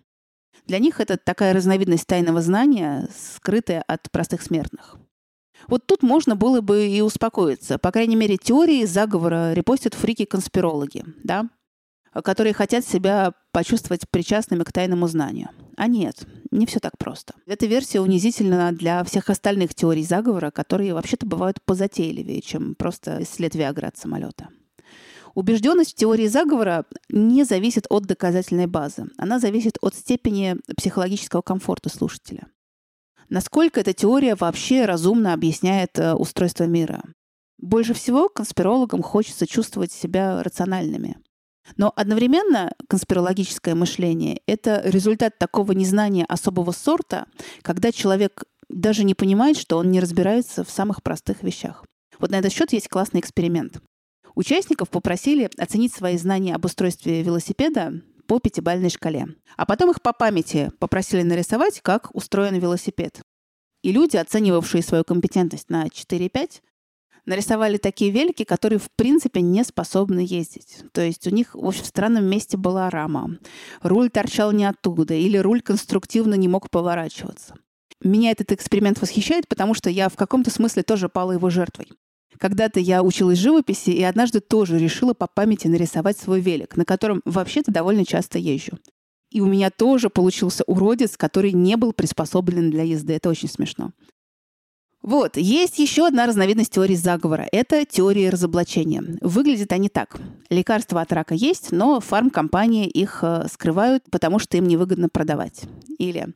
Для 0.66 0.80
них 0.80 1.00
это 1.00 1.18
такая 1.18 1.54
разновидность 1.54 2.08
тайного 2.08 2.42
знания, 2.42 3.08
скрытая 3.16 3.82
от 3.88 4.12
простых 4.12 4.42
смертных. 4.42 4.98
Вот 5.68 5.86
тут 5.88 6.04
можно 6.04 6.36
было 6.36 6.62
бы 6.62 6.88
и 6.88 7.02
успокоиться. 7.02 7.78
По 7.78 7.92
крайней 7.92 8.16
мере, 8.16 8.38
теории 8.38 8.86
заговора 8.86 9.54
репостят 9.54 9.94
фрики-конспирологи, 9.94 11.04
да? 11.24 11.50
которые 12.24 12.54
хотят 12.54 12.86
себя 12.86 13.34
почувствовать 13.52 14.10
причастными 14.10 14.64
к 14.64 14.72
тайному 14.72 15.08
знанию. 15.08 15.50
А 15.76 15.88
нет, 15.88 16.26
не 16.52 16.66
все 16.66 16.80
так 16.80 16.98
просто. 16.98 17.34
Эта 17.46 17.66
версия 17.66 18.02
унизительна 18.02 18.72
для 18.72 19.04
всех 19.04 19.30
остальных 19.30 19.74
теорий 19.76 20.04
заговора, 20.04 20.52
которые 20.52 20.94
вообще-то 20.94 21.26
бывают 21.26 21.62
позатейливее, 21.64 22.42
чем 22.42 22.76
просто 22.76 23.26
след 23.26 23.56
Виаград 23.56 23.98
самолета. 23.98 24.50
Убежденность 25.36 25.92
в 25.92 25.96
теории 25.96 26.28
заговора 26.28 26.86
не 27.10 27.44
зависит 27.44 27.86
от 27.90 28.06
доказательной 28.06 28.66
базы. 28.66 29.06
Она 29.18 29.40
зависит 29.40 29.78
от 29.82 29.94
степени 29.94 30.56
психологического 30.76 31.44
комфорта 31.44 31.90
слушателя. 31.90 32.48
Насколько 33.30 33.82
эта 33.82 33.94
теория 33.94 34.36
вообще 34.36 34.86
разумно 34.86 35.34
объясняет 35.34 36.00
э, 36.00 36.14
устройство 36.14 36.64
мира? 36.64 37.04
Больше 37.60 37.94
всего 37.94 38.30
конспирологам 38.30 39.04
хочется 39.04 39.46
чувствовать 39.46 39.92
себя 39.92 40.42
рациональными. 40.42 41.18
Но 41.76 41.92
одновременно 41.96 42.72
конспирологическое 42.88 43.76
мышление— 43.76 44.42
это 44.48 44.82
результат 44.86 45.38
такого 45.38 45.74
незнания 45.74 46.26
особого 46.26 46.72
сорта, 46.72 47.26
когда 47.62 47.92
человек 47.92 48.44
даже 48.70 49.04
не 49.04 49.14
понимает, 49.16 49.58
что 49.58 49.78
он 49.78 49.92
не 49.92 50.00
разбирается 50.00 50.64
в 50.64 50.70
самых 50.70 51.04
простых 51.04 51.44
вещах. 51.44 51.84
Вот 52.20 52.32
на 52.32 52.40
этот 52.40 52.54
счет 52.54 52.74
есть 52.74 52.88
классный 52.88 53.20
эксперимент. 53.20 53.82
Участников 54.36 54.90
попросили 54.90 55.50
оценить 55.58 55.94
свои 55.94 56.18
знания 56.18 56.56
об 56.56 56.66
устройстве 56.66 57.24
велосипеда 57.24 58.02
по 58.28 58.40
пятибалльной 58.40 58.90
шкале. 58.90 59.28
А 59.56 59.66
потом 59.66 59.92
их 59.92 60.02
по 60.02 60.14
памяти 60.14 60.72
попросили 60.80 61.24
нарисовать, 61.24 61.82
как 61.82 62.14
устроен 62.14 62.56
велосипед. 62.56 63.22
И 63.84 63.92
люди, 63.92 64.18
оценивавшие 64.18 64.84
свою 64.84 65.04
компетентность 65.04 65.70
на 65.70 65.88
4-5, 65.88 66.62
нарисовали 67.28 67.78
такие 67.78 68.10
велики, 68.10 68.44
которые 68.44 68.80
в 68.80 68.90
принципе 68.96 69.42
не 69.42 69.64
способны 69.64 70.26
ездить. 70.28 70.80
То 70.94 71.02
есть 71.02 71.28
у 71.28 71.30
них 71.30 71.54
в 71.54 71.64
общем, 71.64 71.84
в 71.84 71.88
странном 71.88 72.26
месте 72.26 72.58
была 72.58 72.90
рама. 72.90 73.38
Руль 73.84 74.10
торчал 74.10 74.52
не 74.52 74.66
оттуда, 74.66 75.14
или 75.14 75.38
руль 75.38 75.62
конструктивно 75.62 76.34
не 76.34 76.48
мог 76.48 76.72
поворачиваться. 76.72 77.56
Меня 78.02 78.32
этот 78.32 78.52
эксперимент 78.52 79.02
восхищает, 79.02 79.48
потому 79.48 79.74
что 79.74 79.90
я 79.90 80.10
в 80.10 80.16
каком-то 80.16 80.50
смысле 80.50 80.84
тоже 80.84 81.10
пала 81.10 81.34
его 81.34 81.50
жертвой. 81.50 81.88
Когда-то 82.40 82.80
я 82.80 83.04
училась 83.04 83.40
живописи 83.40 83.90
и 83.90 84.04
однажды 84.04 84.40
тоже 84.40 84.78
решила 84.78 85.14
по 85.14 85.28
памяти 85.28 85.68
нарисовать 85.68 86.18
свой 86.18 86.40
велик, 86.40 86.78
на 86.78 86.86
котором 86.86 87.22
вообще-то 87.26 87.72
довольно 87.72 88.06
часто 88.06 88.38
езжу. 88.38 88.78
И 89.32 89.42
у 89.42 89.48
меня 89.48 89.72
тоже 89.72 90.10
получился 90.10 90.64
уродец, 90.68 91.18
который 91.18 91.52
не 91.52 91.76
был 91.76 91.94
приспособлен 91.94 92.70
для 92.70 92.84
езды. 92.84 93.14
Это 93.14 93.30
очень 93.30 93.50
смешно. 93.50 93.92
Вот, 95.08 95.38
есть 95.38 95.80
еще 95.80 96.06
одна 96.06 96.26
разновидность 96.26 96.74
теории 96.74 96.96
заговора. 96.96 97.48
Это 97.54 97.86
теории 97.86 98.28
разоблачения. 98.28 99.02
Выглядят 99.22 99.72
они 99.72 99.88
так. 99.88 100.18
Лекарства 100.50 101.00
от 101.00 101.14
рака 101.14 101.34
есть, 101.34 101.72
но 101.72 102.02
фармкомпании 102.02 102.88
их 102.88 103.20
э, 103.22 103.48
скрывают, 103.50 104.04
потому 104.12 104.38
что 104.38 104.58
им 104.58 104.68
невыгодно 104.68 105.08
продавать. 105.08 105.62
Или 105.98 106.28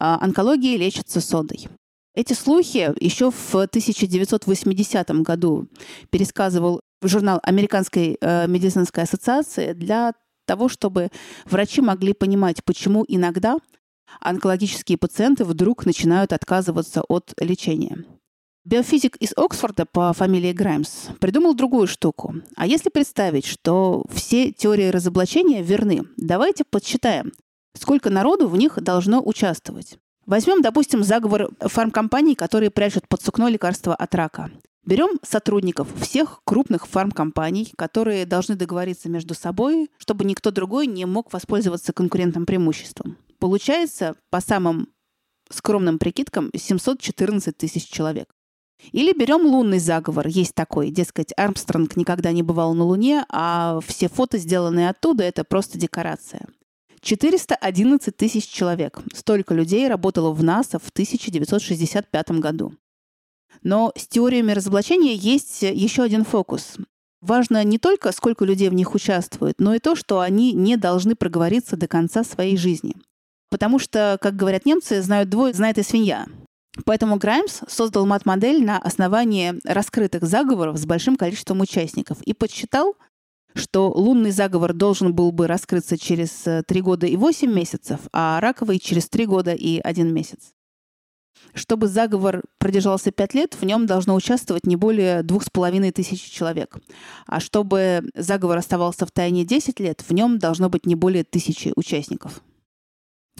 а, 0.00 0.18
онкология 0.20 0.76
лечится 0.76 1.20
содой. 1.20 1.68
Эти 2.16 2.32
слухи 2.32 2.92
еще 2.98 3.30
в 3.30 3.54
1980 3.54 5.10
году 5.22 5.68
пересказывал 6.10 6.80
журнал 7.00 7.38
Американской 7.44 8.18
э, 8.20 8.48
медицинской 8.48 9.04
ассоциации 9.04 9.72
для 9.72 10.14
того, 10.46 10.68
чтобы 10.68 11.10
врачи 11.44 11.80
могли 11.80 12.12
понимать, 12.12 12.64
почему 12.64 13.04
иногда 13.06 13.58
онкологические 14.20 14.98
пациенты 14.98 15.44
вдруг 15.44 15.86
начинают 15.86 16.32
отказываться 16.32 17.02
от 17.02 17.32
лечения. 17.40 18.04
Биофизик 18.64 19.16
из 19.16 19.34
Оксфорда 19.36 19.84
по 19.84 20.12
фамилии 20.14 20.52
Граймс 20.52 21.08
придумал 21.20 21.54
другую 21.54 21.86
штуку. 21.86 22.36
А 22.56 22.66
если 22.66 22.88
представить, 22.88 23.44
что 23.44 24.04
все 24.10 24.52
теории 24.52 24.88
разоблачения 24.88 25.62
верны, 25.62 26.04
давайте 26.16 26.64
подсчитаем, 26.64 27.32
сколько 27.74 28.08
народу 28.08 28.48
в 28.48 28.56
них 28.56 28.82
должно 28.82 29.22
участвовать. 29.22 29.98
Возьмем, 30.24 30.62
допустим, 30.62 31.04
заговор 31.04 31.50
фармкомпаний, 31.60 32.34
которые 32.34 32.70
прячут 32.70 33.06
под 33.06 33.20
сукно 33.20 33.48
лекарства 33.48 33.94
от 33.94 34.14
рака. 34.14 34.50
Берем 34.86 35.18
сотрудников 35.22 35.88
всех 36.00 36.40
крупных 36.44 36.86
фармкомпаний, 36.86 37.72
которые 37.76 38.26
должны 38.26 38.54
договориться 38.54 39.08
между 39.08 39.34
собой, 39.34 39.90
чтобы 39.98 40.24
никто 40.24 40.50
другой 40.50 40.86
не 40.86 41.06
мог 41.06 41.32
воспользоваться 41.32 41.92
конкурентным 41.92 42.44
преимуществом. 42.44 43.16
Получается, 43.38 44.16
по 44.30 44.40
самым 44.40 44.88
скромным 45.50 45.98
прикидкам, 45.98 46.50
714 46.54 47.56
тысяч 47.56 47.88
человек. 47.88 48.34
Или 48.92 49.12
берем 49.12 49.46
лунный 49.46 49.78
заговор. 49.78 50.26
Есть 50.26 50.54
такой, 50.54 50.90
дескать, 50.90 51.32
Армстронг 51.36 51.96
никогда 51.96 52.32
не 52.32 52.42
бывал 52.42 52.74
на 52.74 52.84
Луне, 52.84 53.24
а 53.28 53.80
все 53.86 54.08
фото, 54.08 54.38
сделанные 54.38 54.90
оттуда, 54.90 55.24
это 55.24 55.44
просто 55.44 55.78
декорация. 55.78 56.46
411 57.00 58.16
тысяч 58.16 58.46
человек. 58.46 59.00
Столько 59.14 59.54
людей 59.54 59.86
работало 59.88 60.32
в 60.32 60.42
НАСА 60.42 60.78
в 60.78 60.88
1965 60.88 62.30
году. 62.40 62.74
Но 63.62 63.92
с 63.94 64.06
теориями 64.06 64.52
разоблачения 64.52 65.14
есть 65.14 65.62
еще 65.62 66.02
один 66.02 66.24
фокус. 66.24 66.76
Важно 67.20 67.62
не 67.64 67.78
только, 67.78 68.12
сколько 68.12 68.44
людей 68.44 68.68
в 68.68 68.74
них 68.74 68.94
участвует, 68.94 69.54
но 69.58 69.74
и 69.74 69.78
то, 69.78 69.94
что 69.94 70.20
они 70.20 70.52
не 70.52 70.76
должны 70.76 71.14
проговориться 71.14 71.76
до 71.76 71.88
конца 71.88 72.24
своей 72.24 72.56
жизни. 72.56 72.94
Потому 73.54 73.78
что, 73.78 74.18
как 74.20 74.34
говорят 74.34 74.66
немцы, 74.66 75.00
знают 75.00 75.30
двое, 75.30 75.54
знает 75.54 75.78
и 75.78 75.84
свинья. 75.84 76.26
Поэтому 76.84 77.18
Граймс 77.18 77.60
создал 77.68 78.04
мат-модель 78.04 78.64
на 78.64 78.78
основании 78.78 79.54
раскрытых 79.62 80.24
заговоров 80.24 80.76
с 80.76 80.84
большим 80.84 81.14
количеством 81.14 81.60
участников 81.60 82.20
и 82.22 82.34
подсчитал, 82.34 82.96
что 83.54 83.92
лунный 83.92 84.32
заговор 84.32 84.72
должен 84.72 85.14
был 85.14 85.30
бы 85.30 85.46
раскрыться 85.46 85.96
через 85.96 86.30
3 86.32 86.64
э, 86.68 86.82
года 86.82 87.06
и 87.06 87.14
8 87.14 87.48
месяцев, 87.48 88.00
а 88.12 88.40
раковый 88.40 88.80
через 88.80 89.08
3 89.08 89.24
года 89.26 89.52
и 89.52 89.78
1 89.78 90.12
месяц. 90.12 90.50
Чтобы 91.54 91.86
заговор 91.86 92.42
продержался 92.58 93.12
5 93.12 93.34
лет, 93.34 93.54
в 93.54 93.64
нем 93.64 93.86
должно 93.86 94.16
участвовать 94.16 94.66
не 94.66 94.74
более 94.74 95.22
2,5 95.22 95.92
тысяч 95.92 96.28
человек. 96.28 96.76
А 97.28 97.38
чтобы 97.38 98.02
заговор 98.16 98.58
оставался 98.58 99.06
в 99.06 99.12
тайне 99.12 99.44
10 99.44 99.78
лет, 99.78 100.02
в 100.02 100.12
нем 100.12 100.40
должно 100.40 100.68
быть 100.70 100.86
не 100.86 100.96
более 100.96 101.22
тысячи 101.22 101.72
участников. 101.76 102.42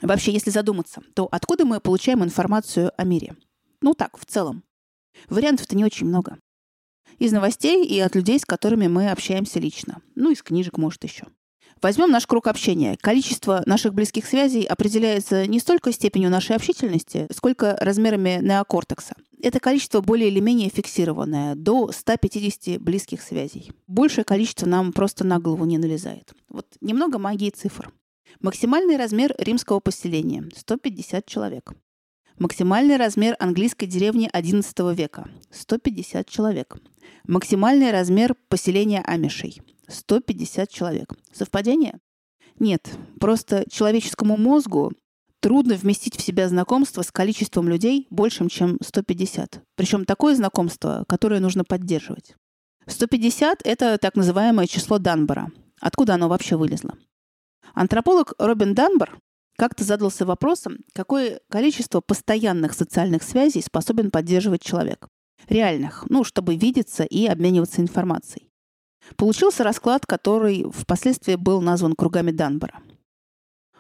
Вообще, 0.03 0.33
если 0.33 0.51
задуматься, 0.51 1.03
то 1.15 1.29
откуда 1.31 1.65
мы 1.65 1.81
получаем 1.81 2.25
информацию 2.25 2.93
о 2.97 3.05
мире? 3.05 3.37
Ну 3.81 3.95
так, 3.95 4.19
в 4.19 4.25
целом. 4.25 4.65
Вариантов-то 5.29 5.77
не 5.77 5.85
очень 5.85 6.07
много. 6.07 6.39
Из 7.19 7.33
новостей 7.33 7.87
и 7.87 8.01
от 8.01 8.15
людей, 8.17 8.39
с 8.39 8.45
которыми 8.45 8.89
мы 8.89 9.11
общаемся 9.11 9.61
лично. 9.61 10.03
Ну, 10.15 10.31
из 10.31 10.43
книжек, 10.43 10.79
может, 10.79 11.05
еще. 11.05 11.27
Возьмем 11.81 12.11
наш 12.11 12.27
круг 12.27 12.47
общения. 12.47 12.97
Количество 13.01 13.63
наших 13.67 13.95
близких 13.95 14.27
связей 14.27 14.65
определяется 14.65 15.47
не 15.47 15.61
столько 15.61 15.93
степенью 15.93 16.31
нашей 16.31 16.57
общительности, 16.57 17.27
сколько 17.31 17.77
размерами 17.81 18.41
неокортекса. 18.43 19.15
Это 19.43 19.61
количество 19.61 20.01
более 20.01 20.29
или 20.29 20.41
менее 20.41 20.71
фиксированное, 20.71 21.55
до 21.55 21.93
150 21.93 22.81
близких 22.81 23.21
связей. 23.21 23.73
Большее 23.87 24.25
количество 24.25 24.67
нам 24.67 24.93
просто 24.93 25.25
на 25.25 25.39
голову 25.39 25.67
не 25.67 25.77
налезает. 25.77 26.33
Вот 26.49 26.67
немного 26.81 27.19
магии 27.19 27.51
цифр. 27.51 27.93
Максимальный 28.41 28.97
размер 28.97 29.35
римского 29.39 29.81
поселения– 29.81 30.49
150 30.57 31.27
человек. 31.27 31.73
Максимальный 32.39 32.97
размер 32.97 33.37
английской 33.39 33.87
деревни 33.87 34.29
XI 34.33 34.95
века– 34.95 35.29
150 35.51 36.29
человек. 36.29 36.77
Максимальный 37.27 37.91
размер 37.91 38.35
поселения 38.49 39.03
амишей– 39.03 39.61
150 39.89 40.69
человек. 40.69 41.13
Совпадение? 41.33 41.99
Нет, 42.59 42.91
просто 43.21 43.65
человеческому 43.71 44.37
мозгу 44.37 44.93
трудно 45.41 45.75
вместить 45.75 46.17
в 46.17 46.23
себя 46.23 46.49
знакомство 46.49 47.03
с 47.03 47.13
количеством 47.13 47.69
людей 47.69 48.07
большим, 48.11 48.49
чем 48.49 48.79
150. 48.83 49.61
Причем 49.77 50.05
такое 50.05 50.35
знакомство, 50.35 51.05
которое 51.09 51.41
нужно 51.41 51.65
поддерживать. 51.65 52.35
150— 52.87 53.61
это 53.65 53.99
так 53.99 54.17
называемое 54.17 54.67
число 54.67 54.99
Данбора. 54.99 55.53
Откуда 55.81 56.15
оно 56.15 56.29
вообще 56.29 56.57
вылезло? 56.57 56.95
Антрополог 57.73 58.35
Робин 58.39 58.75
Данбор 58.75 59.19
как-то 59.57 59.85
задался 59.85 60.27
вопросом, 60.27 60.79
какое 60.93 61.41
количество 61.49 62.01
постоянных 62.01 62.75
социальных 62.75 63.23
связей 63.23 63.63
способен 63.63 64.11
поддерживать 64.11 64.63
человек. 64.63 65.09
Реальных, 65.49 66.05
ну, 66.09 66.25
чтобы 66.25 66.57
видеться 66.57 67.05
и 67.05 67.27
обмениваться 67.27 67.81
информацией. 67.81 68.49
Получился 69.17 69.65
расклад, 69.65 70.07
который 70.07 70.65
впоследствии 70.73 71.35
был 71.35 71.61
назван 71.61 71.95
кругами 71.95 72.31
Данбора. 72.31 72.81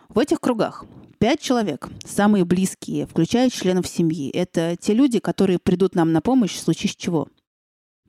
В 0.09 0.19
этих 0.19 0.41
кругах 0.41 0.85
пять 1.19 1.41
человек, 1.41 1.89
самые 2.05 2.45
близкие, 2.45 3.07
включая 3.07 3.49
членов 3.49 3.87
семьи. 3.87 4.31
Это 4.31 4.77
те 4.79 4.93
люди, 4.93 5.19
которые 5.21 5.59
придут 5.59 5.95
нам 5.95 6.13
на 6.13 6.21
помощь 6.21 6.55
в 6.55 6.61
случае 6.61 6.93
чего. 6.95 7.29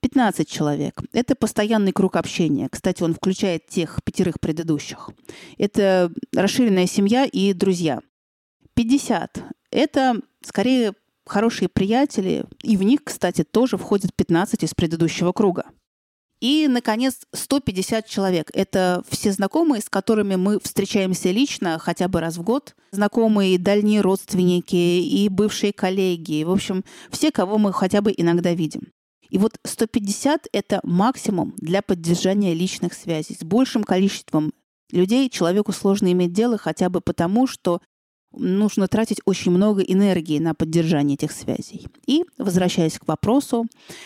15 0.06 0.48
человек– 0.48 1.02
это 1.14 1.34
постоянный 1.34 1.92
круг 1.92 2.16
общения. 2.16 2.70
Кстати, 2.70 3.02
он 3.02 3.16
включает 3.16 3.66
тех 3.66 3.98
пятерых 4.04 4.40
предыдущих. 4.40 5.10
Это 5.58 6.12
расширенная 6.32 6.86
семья 6.86 7.26
и 7.26 7.54
друзья. 7.54 8.02
50– 8.76 9.44
это 9.72 10.22
скорее 10.44 10.94
хорошие 11.26 11.70
приятели, 11.70 12.46
и 12.62 12.78
в 12.78 12.84
них, 12.84 13.04
кстати, 13.04 13.44
тоже 13.44 13.78
входит 13.78 14.16
15 14.16 14.62
из 14.62 14.76
предыдущего 14.76 15.32
круга. 15.32 15.64
И, 16.40 16.68
наконец, 16.68 17.26
150 17.34 18.06
человек. 18.06 18.52
Это 18.54 19.02
все 19.10 19.32
знакомые, 19.32 19.82
с 19.82 19.90
которыми 19.90 20.36
мы 20.36 20.60
встречаемся 20.60 21.32
лично 21.32 21.80
хотя 21.80 22.08
бы 22.08 22.20
раз 22.20 22.38
в 22.38 22.44
год. 22.44 22.76
Знакомые, 22.92 23.58
дальние 23.58 24.02
родственники 24.02 24.76
и 24.76 25.28
бывшие 25.30 25.74
коллеги. 25.74 26.44
В 26.44 26.52
общем, 26.52 26.84
все, 27.10 27.32
кого 27.32 27.58
мы 27.58 27.74
хотя 27.74 28.02
бы 28.02 28.14
иногда 28.16 28.54
видим. 28.54 28.92
И 29.30 29.38
вот 29.38 29.58
150— 29.64 30.48
это 30.52 30.80
максимум 30.84 31.54
для 31.58 31.82
поддержания 31.82 32.54
личных 32.54 32.94
связей. 32.94 33.36
С 33.40 33.44
большим 33.44 33.84
количеством 33.84 34.54
людей 34.92 35.30
человеку 35.30 35.72
сложно 35.72 36.12
иметь 36.12 36.34
дело 36.34 36.58
хотя 36.58 36.90
бы 36.90 37.02
потому, 37.02 37.48
что 37.48 37.82
нужно 38.32 38.88
тратить 38.88 39.22
очень 39.26 39.52
много 39.52 39.82
энергии 39.82 40.40
на 40.40 40.54
поддержание 40.54 41.16
этих 41.16 41.32
связей. 41.32 41.88
И, 42.06 42.26
возвращаясь 42.38 43.00
к 43.00 43.08
вопросу, 43.08 43.66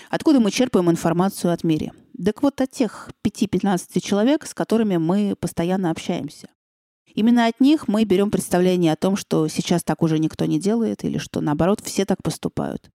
откуда 0.10 0.40
мы 0.40 0.52
черпаем 0.52 0.90
информацию 0.90 1.54
от 1.54 1.64
мира? 1.64 1.92
Так 2.24 2.44
вот 2.44 2.62
от 2.62 2.72
тех 2.72 3.10
5-15 3.26 4.00
человек, 4.02 4.46
с 4.46 4.54
которыми 4.54 4.98
мы 4.98 5.36
постоянно 5.40 5.92
общаемся. 5.92 6.50
Именно 7.16 7.48
от 7.48 7.60
них 7.60 7.88
мы 7.88 8.04
берем 8.04 8.30
представление 8.30 8.94
о 8.94 8.98
том, 8.98 9.16
что 9.16 9.48
сейчас 9.48 9.84
так 9.84 10.04
уже 10.04 10.20
никто 10.20 10.46
не 10.46 10.60
делает, 10.60 11.04
или 11.04 11.18
что, 11.18 11.42
наоборот, 11.42 11.82
все 11.84 12.06
так 12.06 12.22
поступают. 12.22 12.90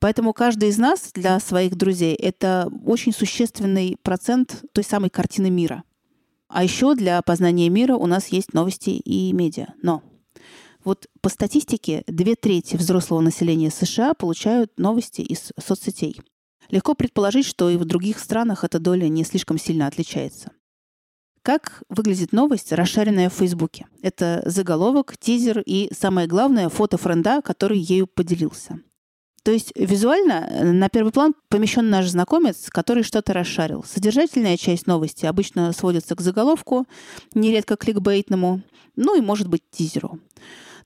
Поэтому 0.00 0.32
каждый 0.32 0.70
из 0.70 0.78
нас 0.78 1.10
для 1.14 1.38
своих 1.40 1.76
друзей— 1.76 2.14
это 2.16 2.70
очень 2.86 3.12
существенный 3.12 3.96
процент 4.02 4.64
той 4.72 4.82
самой 4.82 5.10
картины 5.10 5.50
мира. 5.50 5.84
А 6.48 6.64
еще 6.64 6.94
для 6.94 7.20
познания 7.22 7.68
мира 7.68 7.94
у 7.94 8.06
нас 8.06 8.28
есть 8.28 8.54
новости 8.54 8.90
и 8.90 9.32
медиа. 9.32 9.74
Но 9.82 10.02
вот 10.82 11.06
по 11.20 11.28
статистике 11.28 12.02
две 12.06 12.34
трети 12.34 12.76
взрослого 12.76 13.20
населения 13.20 13.70
США 13.70 14.14
получают 14.14 14.78
новости 14.78 15.20
из 15.20 15.52
соцсетей. 15.62 16.18
Легко 16.70 16.94
предположить, 16.94 17.46
что 17.46 17.68
и 17.68 17.76
в 17.76 17.84
других 17.84 18.18
странах 18.18 18.64
эта 18.64 18.78
доля 18.78 19.08
не 19.08 19.24
слишком 19.24 19.58
сильно 19.58 19.86
отличается. 19.86 20.52
Как 21.42 21.82
выглядит 21.88 22.32
новость, 22.32 22.72
расшаренная 22.72 23.28
в 23.28 23.34
Фейсбуке? 23.34 23.86
Это 24.02 24.42
заголовок, 24.46 25.16
тизер 25.18 25.62
и, 25.64 25.90
самое 25.92 26.26
главное, 26.26 26.68
фото 26.68 26.96
френда, 26.96 27.42
который 27.42 27.78
ею 27.78 28.06
поделился. 28.06 28.80
То 29.42 29.52
есть 29.52 29.72
визуально 29.74 30.46
э, 30.50 30.64
на 30.64 30.88
первый 30.88 31.12
план 31.12 31.34
помещен 31.48 31.88
наш 31.88 32.08
знакомец, 32.08 32.68
который 32.68 33.02
что-то 33.02 33.32
расшарил. 33.32 33.84
Содержательная 33.84 34.56
часть 34.56 34.86
новости 34.86 35.24
обычно 35.24 35.72
сводится 35.72 36.14
к 36.14 36.20
заголовку, 36.20 36.86
нередко 37.34 37.76
кликбейтному, 37.76 38.62
ну 38.96 39.16
и, 39.16 39.20
может 39.20 39.48
быть, 39.48 39.62
тизеру. 39.70 40.20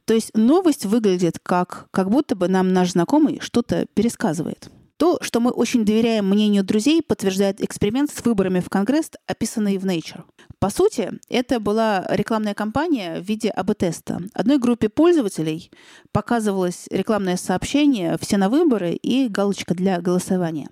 То 0.04 0.14
есть 0.14 0.30
новость 0.34 0.84
выглядит 0.86 1.38
как, 1.42 1.88
как 1.90 2.10
будто 2.10 2.36
бы 2.36 2.46
нам 2.48 2.72
наш 2.72 2.92
знакомый 2.92 3.40
что-то 3.40 3.86
пересказывает. 3.94 4.70
То, 5.04 5.18
что 5.20 5.38
мы 5.38 5.50
очень 5.50 5.84
доверяем 5.84 6.30
мнению 6.30 6.64
друзей, 6.64 7.02
подтверждает 7.02 7.60
эксперимент 7.60 8.10
с 8.10 8.24
выборами 8.24 8.60
в 8.60 8.70
Конгресс, 8.70 9.10
описанный 9.26 9.76
в 9.76 9.84
Nature. 9.84 10.22
По 10.58 10.70
сути, 10.70 11.20
это 11.28 11.60
была 11.60 12.06
рекламная 12.08 12.54
кампания 12.54 13.20
в 13.20 13.22
виде 13.22 13.50
АБ-теста. 13.50 14.22
Одной 14.32 14.56
группе 14.56 14.88
пользователей 14.88 15.70
показывалось 16.10 16.86
рекламное 16.90 17.36
сообщение 17.36 18.16
«Все 18.18 18.38
на 18.38 18.48
выборы» 18.48 18.92
и 18.92 19.28
галочка 19.28 19.74
для 19.74 20.00
голосования. 20.00 20.70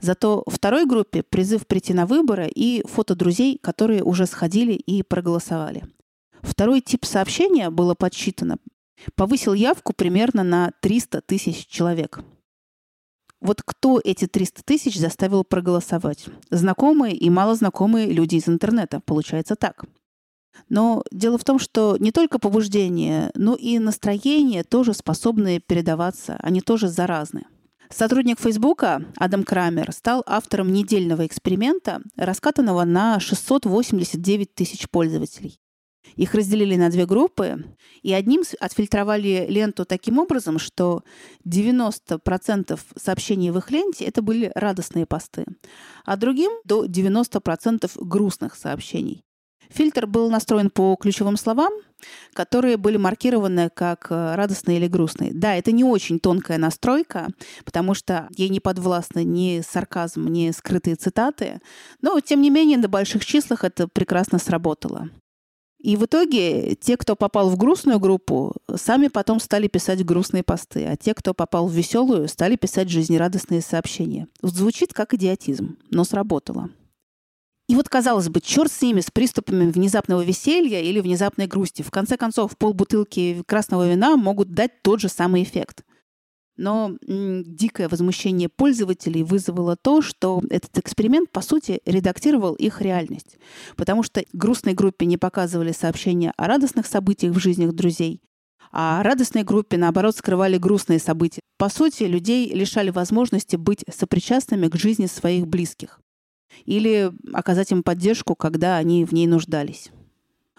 Зато 0.00 0.44
второй 0.46 0.86
группе 0.86 1.22
призыв 1.22 1.66
прийти 1.66 1.92
на 1.92 2.06
выборы 2.06 2.48
и 2.48 2.82
фото 2.86 3.14
друзей, 3.14 3.58
которые 3.62 4.02
уже 4.02 4.24
сходили 4.24 4.72
и 4.72 5.02
проголосовали. 5.02 5.84
Второй 6.40 6.80
тип 6.80 7.04
сообщения 7.04 7.68
было 7.68 7.94
подсчитано 7.94 8.56
повысил 9.16 9.54
явку 9.54 9.92
примерно 9.92 10.42
на 10.42 10.72
300 10.80 11.20
тысяч 11.22 11.66
человек. 11.66 12.20
Вот 13.44 13.60
кто 13.62 14.00
эти 14.02 14.26
300 14.26 14.62
тысяч 14.64 14.98
заставил 14.98 15.44
проголосовать? 15.44 16.24
Знакомые 16.50 17.14
и 17.14 17.28
малознакомые 17.28 18.10
люди 18.10 18.36
из 18.36 18.48
интернета. 18.48 19.00
Получается 19.04 19.54
так. 19.54 19.84
Но 20.70 21.04
дело 21.12 21.36
в 21.36 21.44
том, 21.44 21.58
что 21.58 21.98
не 22.00 22.10
только 22.10 22.38
побуждение, 22.38 23.30
но 23.34 23.54
и 23.54 23.78
настроение 23.78 24.64
тоже 24.64 24.94
способны 24.94 25.60
передаваться, 25.60 26.38
они 26.40 26.62
тоже 26.62 26.88
заразны. 26.88 27.42
Сотрудник 27.90 28.40
Фейсбука 28.40 29.04
Адам 29.18 29.44
Крамер 29.44 29.92
стал 29.92 30.22
автором 30.26 30.72
недельного 30.72 31.26
эксперимента, 31.26 32.00
раскатанного 32.16 32.84
на 32.84 33.20
689 33.20 34.54
тысяч 34.54 34.88
пользователей. 34.88 35.60
Их 36.16 36.34
разделили 36.34 36.76
на 36.76 36.90
две 36.90 37.06
группы, 37.06 37.64
и 38.02 38.12
одним 38.12 38.42
отфильтровали 38.60 39.46
ленту 39.48 39.84
таким 39.84 40.18
образом, 40.18 40.58
что 40.58 41.02
90% 41.46 42.78
сообщений 42.96 43.50
в 43.50 43.58
их 43.58 43.70
ленте 43.70 44.04
это 44.04 44.22
были 44.22 44.52
радостные 44.54 45.06
посты, 45.06 45.44
а 46.04 46.16
другим 46.16 46.52
до 46.64 46.84
90% 46.84 47.90
грустных 47.96 48.54
сообщений. 48.54 49.24
Фильтр 49.70 50.06
был 50.06 50.30
настроен 50.30 50.70
по 50.70 50.94
ключевым 50.96 51.36
словам, 51.36 51.72
которые 52.32 52.76
были 52.76 52.96
маркированы 52.96 53.70
как 53.70 54.08
э, 54.10 54.34
радостные 54.34 54.78
или 54.78 54.88
грустные. 54.88 55.32
Да, 55.32 55.56
это 55.56 55.72
не 55.72 55.84
очень 55.84 56.20
тонкая 56.20 56.58
настройка, 56.58 57.28
потому 57.64 57.94
что 57.94 58.28
ей 58.36 58.50
не 58.50 58.60
подвластны 58.60 59.24
ни 59.24 59.62
сарказм, 59.66 60.28
ни 60.28 60.50
скрытые 60.50 60.96
цитаты, 60.96 61.60
но, 62.02 62.20
тем 62.20 62.42
не 62.42 62.50
менее, 62.50 62.78
на 62.78 62.88
больших 62.88 63.24
числах 63.24 63.64
это 63.64 63.88
прекрасно 63.88 64.38
сработало. 64.38 65.10
И 65.84 65.96
в 65.96 66.06
итоге 66.06 66.76
те, 66.76 66.96
кто 66.96 67.14
попал 67.14 67.50
в 67.50 67.58
грустную 67.58 68.00
группу, 68.00 68.54
сами 68.74 69.08
потом 69.08 69.38
стали 69.38 69.68
писать 69.68 70.02
грустные 70.02 70.42
посты, 70.42 70.86
а 70.86 70.96
те, 70.96 71.12
кто 71.12 71.34
попал 71.34 71.68
в 71.68 71.72
веселую, 71.74 72.26
стали 72.26 72.56
писать 72.56 72.88
жизнерадостные 72.88 73.60
сообщения. 73.60 74.26
Звучит 74.40 74.94
как 74.94 75.12
идиотизм, 75.12 75.76
но 75.90 76.04
сработало. 76.04 76.70
И 77.68 77.76
вот, 77.76 77.90
казалось 77.90 78.30
бы, 78.30 78.40
черт 78.40 78.72
с 78.72 78.80
ними, 78.80 79.02
с 79.02 79.10
приступами 79.10 79.70
внезапного 79.70 80.22
веселья 80.22 80.80
или 80.80 81.00
внезапной 81.00 81.46
грусти. 81.46 81.82
В 81.82 81.90
конце 81.90 82.16
концов, 82.16 82.56
полбутылки 82.56 83.42
красного 83.46 83.86
вина 83.86 84.16
могут 84.16 84.54
дать 84.54 84.80
тот 84.80 85.00
же 85.00 85.10
самый 85.10 85.42
эффект. 85.42 85.84
Но 86.56 86.92
дикое 87.02 87.88
возмущение 87.88 88.48
пользователей 88.48 89.24
вызвало 89.24 89.76
то, 89.76 90.02
что 90.02 90.40
этот 90.50 90.78
эксперимент, 90.78 91.30
по 91.30 91.40
сути, 91.40 91.80
редактировал 91.84 92.54
их 92.54 92.80
реальность. 92.80 93.38
Потому 93.76 94.02
что 94.04 94.24
грустной 94.32 94.74
группе 94.74 95.06
не 95.06 95.16
показывали 95.16 95.72
сообщения 95.72 96.32
о 96.36 96.46
радостных 96.46 96.86
событиях 96.86 97.34
в 97.34 97.40
жизнях 97.40 97.72
друзей, 97.72 98.20
а 98.70 99.02
радостной 99.02 99.42
группе, 99.42 99.76
наоборот, 99.76 100.16
скрывали 100.16 100.56
грустные 100.56 101.00
события. 101.00 101.40
По 101.58 101.68
сути, 101.68 102.04
людей 102.04 102.52
лишали 102.52 102.90
возможности 102.90 103.56
быть 103.56 103.84
сопричастными 103.92 104.68
к 104.68 104.76
жизни 104.76 105.06
своих 105.06 105.46
близких 105.46 106.00
или 106.64 107.12
оказать 107.32 107.72
им 107.72 107.82
поддержку, 107.82 108.36
когда 108.36 108.76
они 108.76 109.04
в 109.04 109.12
ней 109.12 109.26
нуждались. 109.26 109.90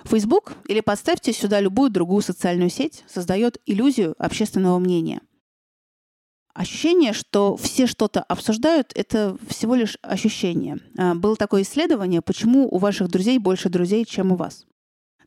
Facebook 0.04 0.54
или 0.68 0.82
подставьте 0.82 1.32
сюда 1.32 1.62
любую 1.62 1.90
другую 1.90 2.22
социальную 2.22 2.70
сеть 2.70 3.06
создает 3.08 3.62
иллюзию 3.66 4.14
общественного 4.18 4.78
мнения– 4.78 5.22
Ощущение, 6.56 7.12
что 7.12 7.58
все 7.58 7.86
что-то 7.86 8.24
обсуждают, 8.24 8.94
это 8.96 9.38
всего 9.50 9.76
лишь 9.76 9.98
ощущение. 10.02 10.78
А, 10.98 11.14
было 11.14 11.36
такое 11.36 11.64
исследование, 11.64 12.22
почему 12.22 12.74
у 12.74 12.78
ваших 12.78 13.10
друзей 13.10 13.40
больше 13.40 13.68
друзей, 13.68 14.06
чем 14.06 14.32
у 14.32 14.38
вас. 14.38 14.66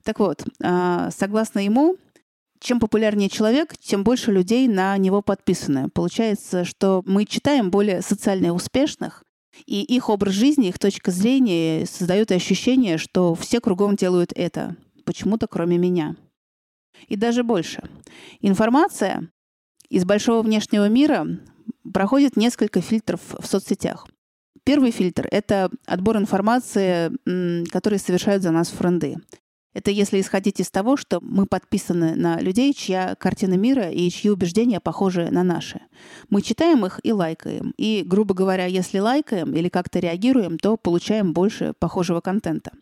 Так 0.05 0.21
вот, 0.21 0.43
а, 0.63 1.11
согласно 1.11 1.59
ему, 1.59 1.97
чем 2.61 2.81
популярнее 2.81 3.29
человек, 3.29 3.77
тем 3.77 4.05
больше 4.05 4.33
людей 4.33 4.69
на 4.69 4.97
него 4.97 5.21
подписаны. 5.21 5.91
Получается, 5.91 6.65
что 6.65 7.03
мы 7.05 7.27
читаем 7.27 7.71
более 7.71 8.01
социально 8.01 8.55
успешных, 8.55 9.23
и 9.67 9.83
их 9.83 10.09
образ 10.09 10.33
жизни, 10.33 10.69
их 10.69 10.79
точка 10.79 11.11
зрения 11.11 11.85
создают 11.85 12.31
ощущение, 12.31 12.97
что 12.97 13.35
все 13.35 13.61
кругом 13.61 13.97
делают 13.97 14.33
это, 14.35 14.77
почему-то 15.05 15.47
кроме 15.47 15.77
меня. 15.77 16.17
И 17.07 17.17
даже 17.17 17.43
больше. 17.43 17.83
Информация, 18.41 19.29
из 19.91 20.05
большого 20.05 20.43
внешнего 20.43 20.89
мира 20.89 21.27
проходит 21.93 22.37
несколько 22.37 22.81
фильтров 22.81 23.21
в 23.39 23.47
соцсетях. 23.47 24.07
Первый 24.65 24.91
фильтр— 24.91 25.27
это 25.31 25.71
отбор 25.87 26.19
информации, 26.19 27.11
который 27.71 27.99
совершают 27.99 28.43
за 28.43 28.51
нас 28.51 28.69
френды. 28.69 29.17
Это 29.75 29.91
если 29.91 30.21
исходить 30.21 30.61
из 30.61 30.71
того, 30.71 30.97
что 30.97 31.21
мы 31.23 31.47
подписаны 31.47 32.17
на 32.17 32.41
людей, 32.41 32.75
чья 32.75 33.15
картина 33.15 33.55
мира 33.55 33.91
и 33.91 34.11
чьи 34.11 34.31
убеждения 34.31 34.81
похожи 34.81 35.31
на 35.31 35.45
наши. 35.45 35.81
Мы 36.31 36.43
читаем 36.43 36.85
их 36.85 37.01
и 37.03 37.13
лайкаем. 37.13 37.73
И, 37.77 38.03
грубо 38.05 38.35
говоря, 38.35 38.67
если 38.67 38.99
лайкаем 38.99 39.55
или 39.55 39.69
как-то 39.69 40.01
реагируем, 40.01 40.59
то 40.59 40.77
получаем 40.77 41.33
больше 41.33 41.75
похожего 41.79 42.21
контента. 42.21 42.73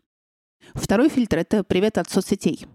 Второй 0.75 1.09
фильтр— 1.09 1.39
это 1.39 1.65
привет 1.65 1.99
от 1.99 2.09
соцсетей 2.09 2.67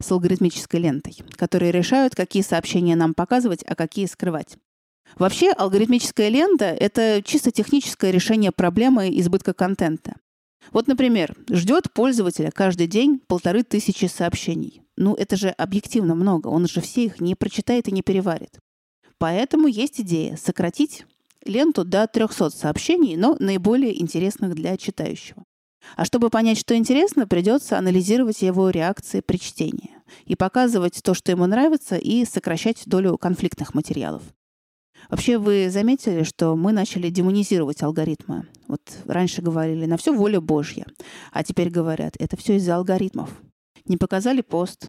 с 0.00 0.10
алгоритмической 0.10 0.80
лентой, 0.80 1.16
которые 1.36 1.72
решают, 1.72 2.14
какие 2.14 2.42
сообщения 2.42 2.96
нам 2.96 3.14
показывать, 3.14 3.62
а 3.66 3.74
какие 3.74 4.06
скрывать. 4.06 4.56
Вообще, 5.18 5.50
алгоритмическая 5.50 6.28
лента— 6.28 6.64
это 6.80 7.22
чисто 7.24 7.50
техническое 7.50 8.10
решение 8.10 8.52
проблемы 8.52 9.08
избытка 9.18 9.52
контента. 9.52 10.16
Вот, 10.72 10.86
например, 10.86 11.34
ждет 11.50 11.92
пользователя 11.92 12.50
каждый 12.50 12.86
день 12.86 13.20
полторы 13.26 13.62
тысячи 13.62 14.06
сообщений. 14.06 14.82
Ну, 14.96 15.14
это 15.14 15.36
же 15.36 15.48
объективно 15.48 16.14
много, 16.14 16.48
он 16.48 16.68
же 16.68 16.80
все 16.80 17.04
их 17.04 17.20
не 17.20 17.34
прочитает 17.34 17.88
и 17.88 17.92
не 17.92 18.02
переварит. 18.02 18.58
Поэтому 19.18 19.66
есть 19.66 20.00
идея 20.00 20.36
сократить 20.36 21.04
ленту 21.44 21.84
до 21.84 22.06
300 22.06 22.50
сообщений, 22.50 23.16
но 23.16 23.36
наиболее 23.38 24.00
интересных 24.00 24.54
для 24.54 24.76
читающего. 24.76 25.44
А 25.96 26.04
чтобы 26.04 26.30
понять, 26.30 26.58
что 26.58 26.76
интересно, 26.76 27.26
придется 27.26 27.78
анализировать 27.78 28.42
его 28.42 28.70
реакции 28.70 29.20
при 29.20 29.38
чтении 29.38 29.90
и 30.24 30.36
показывать 30.36 31.00
то, 31.02 31.14
что 31.14 31.32
ему 31.32 31.46
нравится, 31.46 31.96
и 31.96 32.24
сокращать 32.24 32.82
долю 32.86 33.16
конфликтных 33.18 33.74
материалов. 33.74 34.22
Вообще, 35.08 35.38
вы 35.38 35.70
заметили, 35.70 36.22
что 36.24 36.54
мы 36.56 36.72
начали 36.72 37.08
демонизировать 37.10 37.82
алгоритмы. 37.82 38.46
Вот 38.68 38.82
раньше 39.06 39.42
говорили 39.42 39.86
«на 39.86 39.96
все 39.96 40.14
воля 40.14 40.40
Божья», 40.40 40.86
а 41.32 41.42
теперь 41.42 41.70
говорят 41.70 42.14
«это 42.18 42.36
все 42.36 42.56
из-за 42.56 42.76
алгоритмов». 42.76 43.30
Не 43.86 43.96
показали 43.96 44.42
пост, 44.42 44.86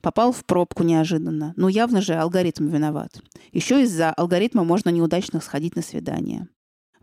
попал 0.00 0.32
в 0.32 0.44
пробку 0.44 0.82
неожиданно. 0.82 1.54
Ну, 1.56 1.68
явно 1.68 2.00
же 2.02 2.14
алгоритм 2.14 2.68
виноват. 2.68 3.22
Еще 3.52 3.82
из-за 3.82 4.10
алгоритма 4.10 4.64
можно 4.64 4.90
неудачно 4.90 5.40
сходить 5.40 5.76
на 5.76 5.82
свидание. 5.82 6.48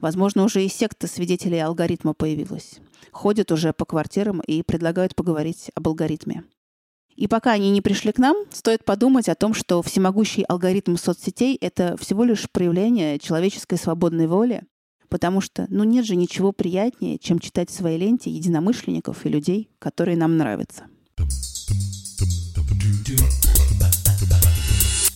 Возможно, 0.01 0.43
уже 0.43 0.63
и 0.63 0.69
секта 0.69 1.07
свидетелей 1.07 1.59
алгоритма 1.59 2.13
появилась. 2.13 2.79
Ходят 3.11 3.51
уже 3.51 3.73
по 3.73 3.85
квартирам 3.85 4.41
и 4.41 4.61
предлагают 4.63 5.15
поговорить 5.15 5.71
об 5.75 5.87
алгоритме. 5.87 6.43
И 7.15 7.27
пока 7.27 7.51
они 7.51 7.69
не 7.69 7.81
пришли 7.81 8.13
к 8.13 8.17
нам, 8.17 8.37
стоит 8.49 8.85
подумать 8.85 9.27
о 9.27 9.35
том, 9.35 9.53
что 9.53 9.81
всемогущий 9.81 10.43
алгоритм 10.43 10.95
соцсетей— 10.95 11.57
это 11.61 11.97
всего 11.99 12.23
лишь 12.23 12.49
проявление 12.49 13.19
человеческой 13.19 13.77
свободной 13.77 14.27
воли, 14.27 14.63
потому 15.09 15.41
что, 15.41 15.65
ну, 15.69 15.83
нет 15.83 16.05
же 16.05 16.15
ничего 16.15 16.53
приятнее, 16.53 17.17
чем 17.17 17.39
читать 17.39 17.69
в 17.69 17.73
своей 17.73 17.97
ленте 17.97 18.29
единомышленников 18.29 19.25
и 19.25 19.29
людей, 19.29 19.69
которые 19.79 20.15
нам 20.15 20.37
нравятся. 20.37 20.85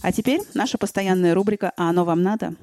А 0.04 0.12
теперь 0.12 0.42
наша 0.54 0.78
постоянная 0.78 1.34
рубрика 1.34 1.72
«А 1.78 1.90
оно 1.90 2.04
вам 2.04 2.22
надо?». 2.22 2.56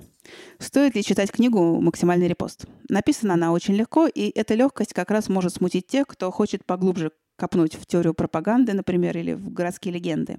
Стоит 0.59 0.94
ли 0.94 1.03
читать 1.03 1.33
книгу 1.33 1.81
«Максимальный 1.81 2.29
репост»? 2.29 2.66
Написана 2.90 3.33
она 3.33 3.53
очень 3.53 3.74
легко, 3.74 4.07
и 4.07 4.31
эта 4.35 4.55
легкость 4.55 4.92
как 4.92 5.11
раз 5.11 5.31
может 5.31 5.55
смутить 5.55 5.87
тех, 5.87 6.07
кто 6.07 6.31
хочет 6.31 6.66
поглубже 6.66 7.12
копнуть 7.37 7.76
в 7.76 7.87
теорию 7.87 8.12
пропаганды, 8.12 8.74
например, 8.74 9.16
или 9.16 9.33
в 9.33 9.50
городские 9.55 9.94
легенды. 9.94 10.38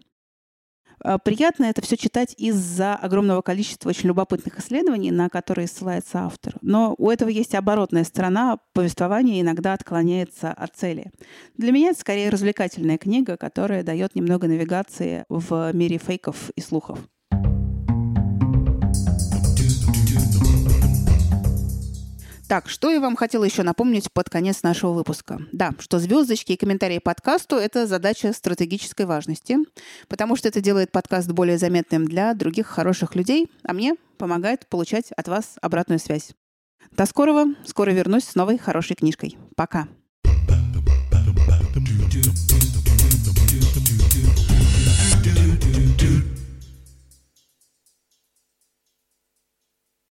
А, 1.03 1.17
приятно 1.17 1.65
это 1.65 1.81
все 1.81 1.97
читать 1.97 2.33
из-за 2.37 2.95
огромного 2.95 3.41
количества 3.41 3.89
очень 3.89 4.07
любопытных 4.07 4.59
исследований, 4.59 5.11
на 5.11 5.29
которые 5.29 5.67
ссылается 5.67 6.19
автор. 6.19 6.55
Но 6.61 6.95
у 6.97 7.09
этого 7.09 7.29
есть 7.29 7.55
оборотная 7.55 8.03
сторона. 8.03 8.57
Повествование 8.73 9.41
иногда 9.41 9.73
отклоняется 9.73 10.51
от 10.51 10.75
цели. 10.75 11.11
Для 11.57 11.71
меня 11.71 11.89
это 11.89 11.99
скорее 11.99 12.29
развлекательная 12.29 12.97
книга, 12.97 13.37
которая 13.37 13.83
дает 13.83 14.15
немного 14.15 14.47
навигации 14.47 15.25
в 15.29 15.71
мире 15.73 15.97
фейков 15.97 16.51
и 16.55 16.61
слухов. 16.61 16.99
Так, 22.51 22.67
что 22.67 22.91
я 22.91 22.99
вам 22.99 23.15
хотела 23.15 23.45
еще 23.45 23.63
напомнить 23.63 24.11
под 24.11 24.29
конец 24.29 24.61
нашего 24.61 24.91
выпуска. 24.91 25.39
Да, 25.53 25.71
что 25.79 25.99
звездочки 25.99 26.51
и 26.51 26.57
комментарии 26.57 26.99
подкасту— 26.99 27.55
это 27.57 27.87
задача 27.87 28.33
стратегической 28.33 29.05
важности, 29.05 29.55
потому 30.09 30.35
что 30.35 30.49
это 30.49 30.59
делает 30.59 30.91
подкаст 30.91 31.31
более 31.31 31.57
заметным 31.57 32.03
для 32.03 32.33
других 32.33 32.67
хороших 32.67 33.15
людей, 33.15 33.49
а 33.63 33.71
мне 33.71 33.95
помогает 34.17 34.67
получать 34.67 35.13
от 35.13 35.29
вас 35.29 35.53
обратную 35.61 35.99
связь. 35.99 36.31
До 36.91 37.05
скорого. 37.05 37.45
Скоро 37.63 37.91
вернусь 37.91 38.25
с 38.25 38.35
новой 38.35 38.57
хорошей 38.57 38.97
книжкой. 38.97 39.37
Пока. 39.55 39.87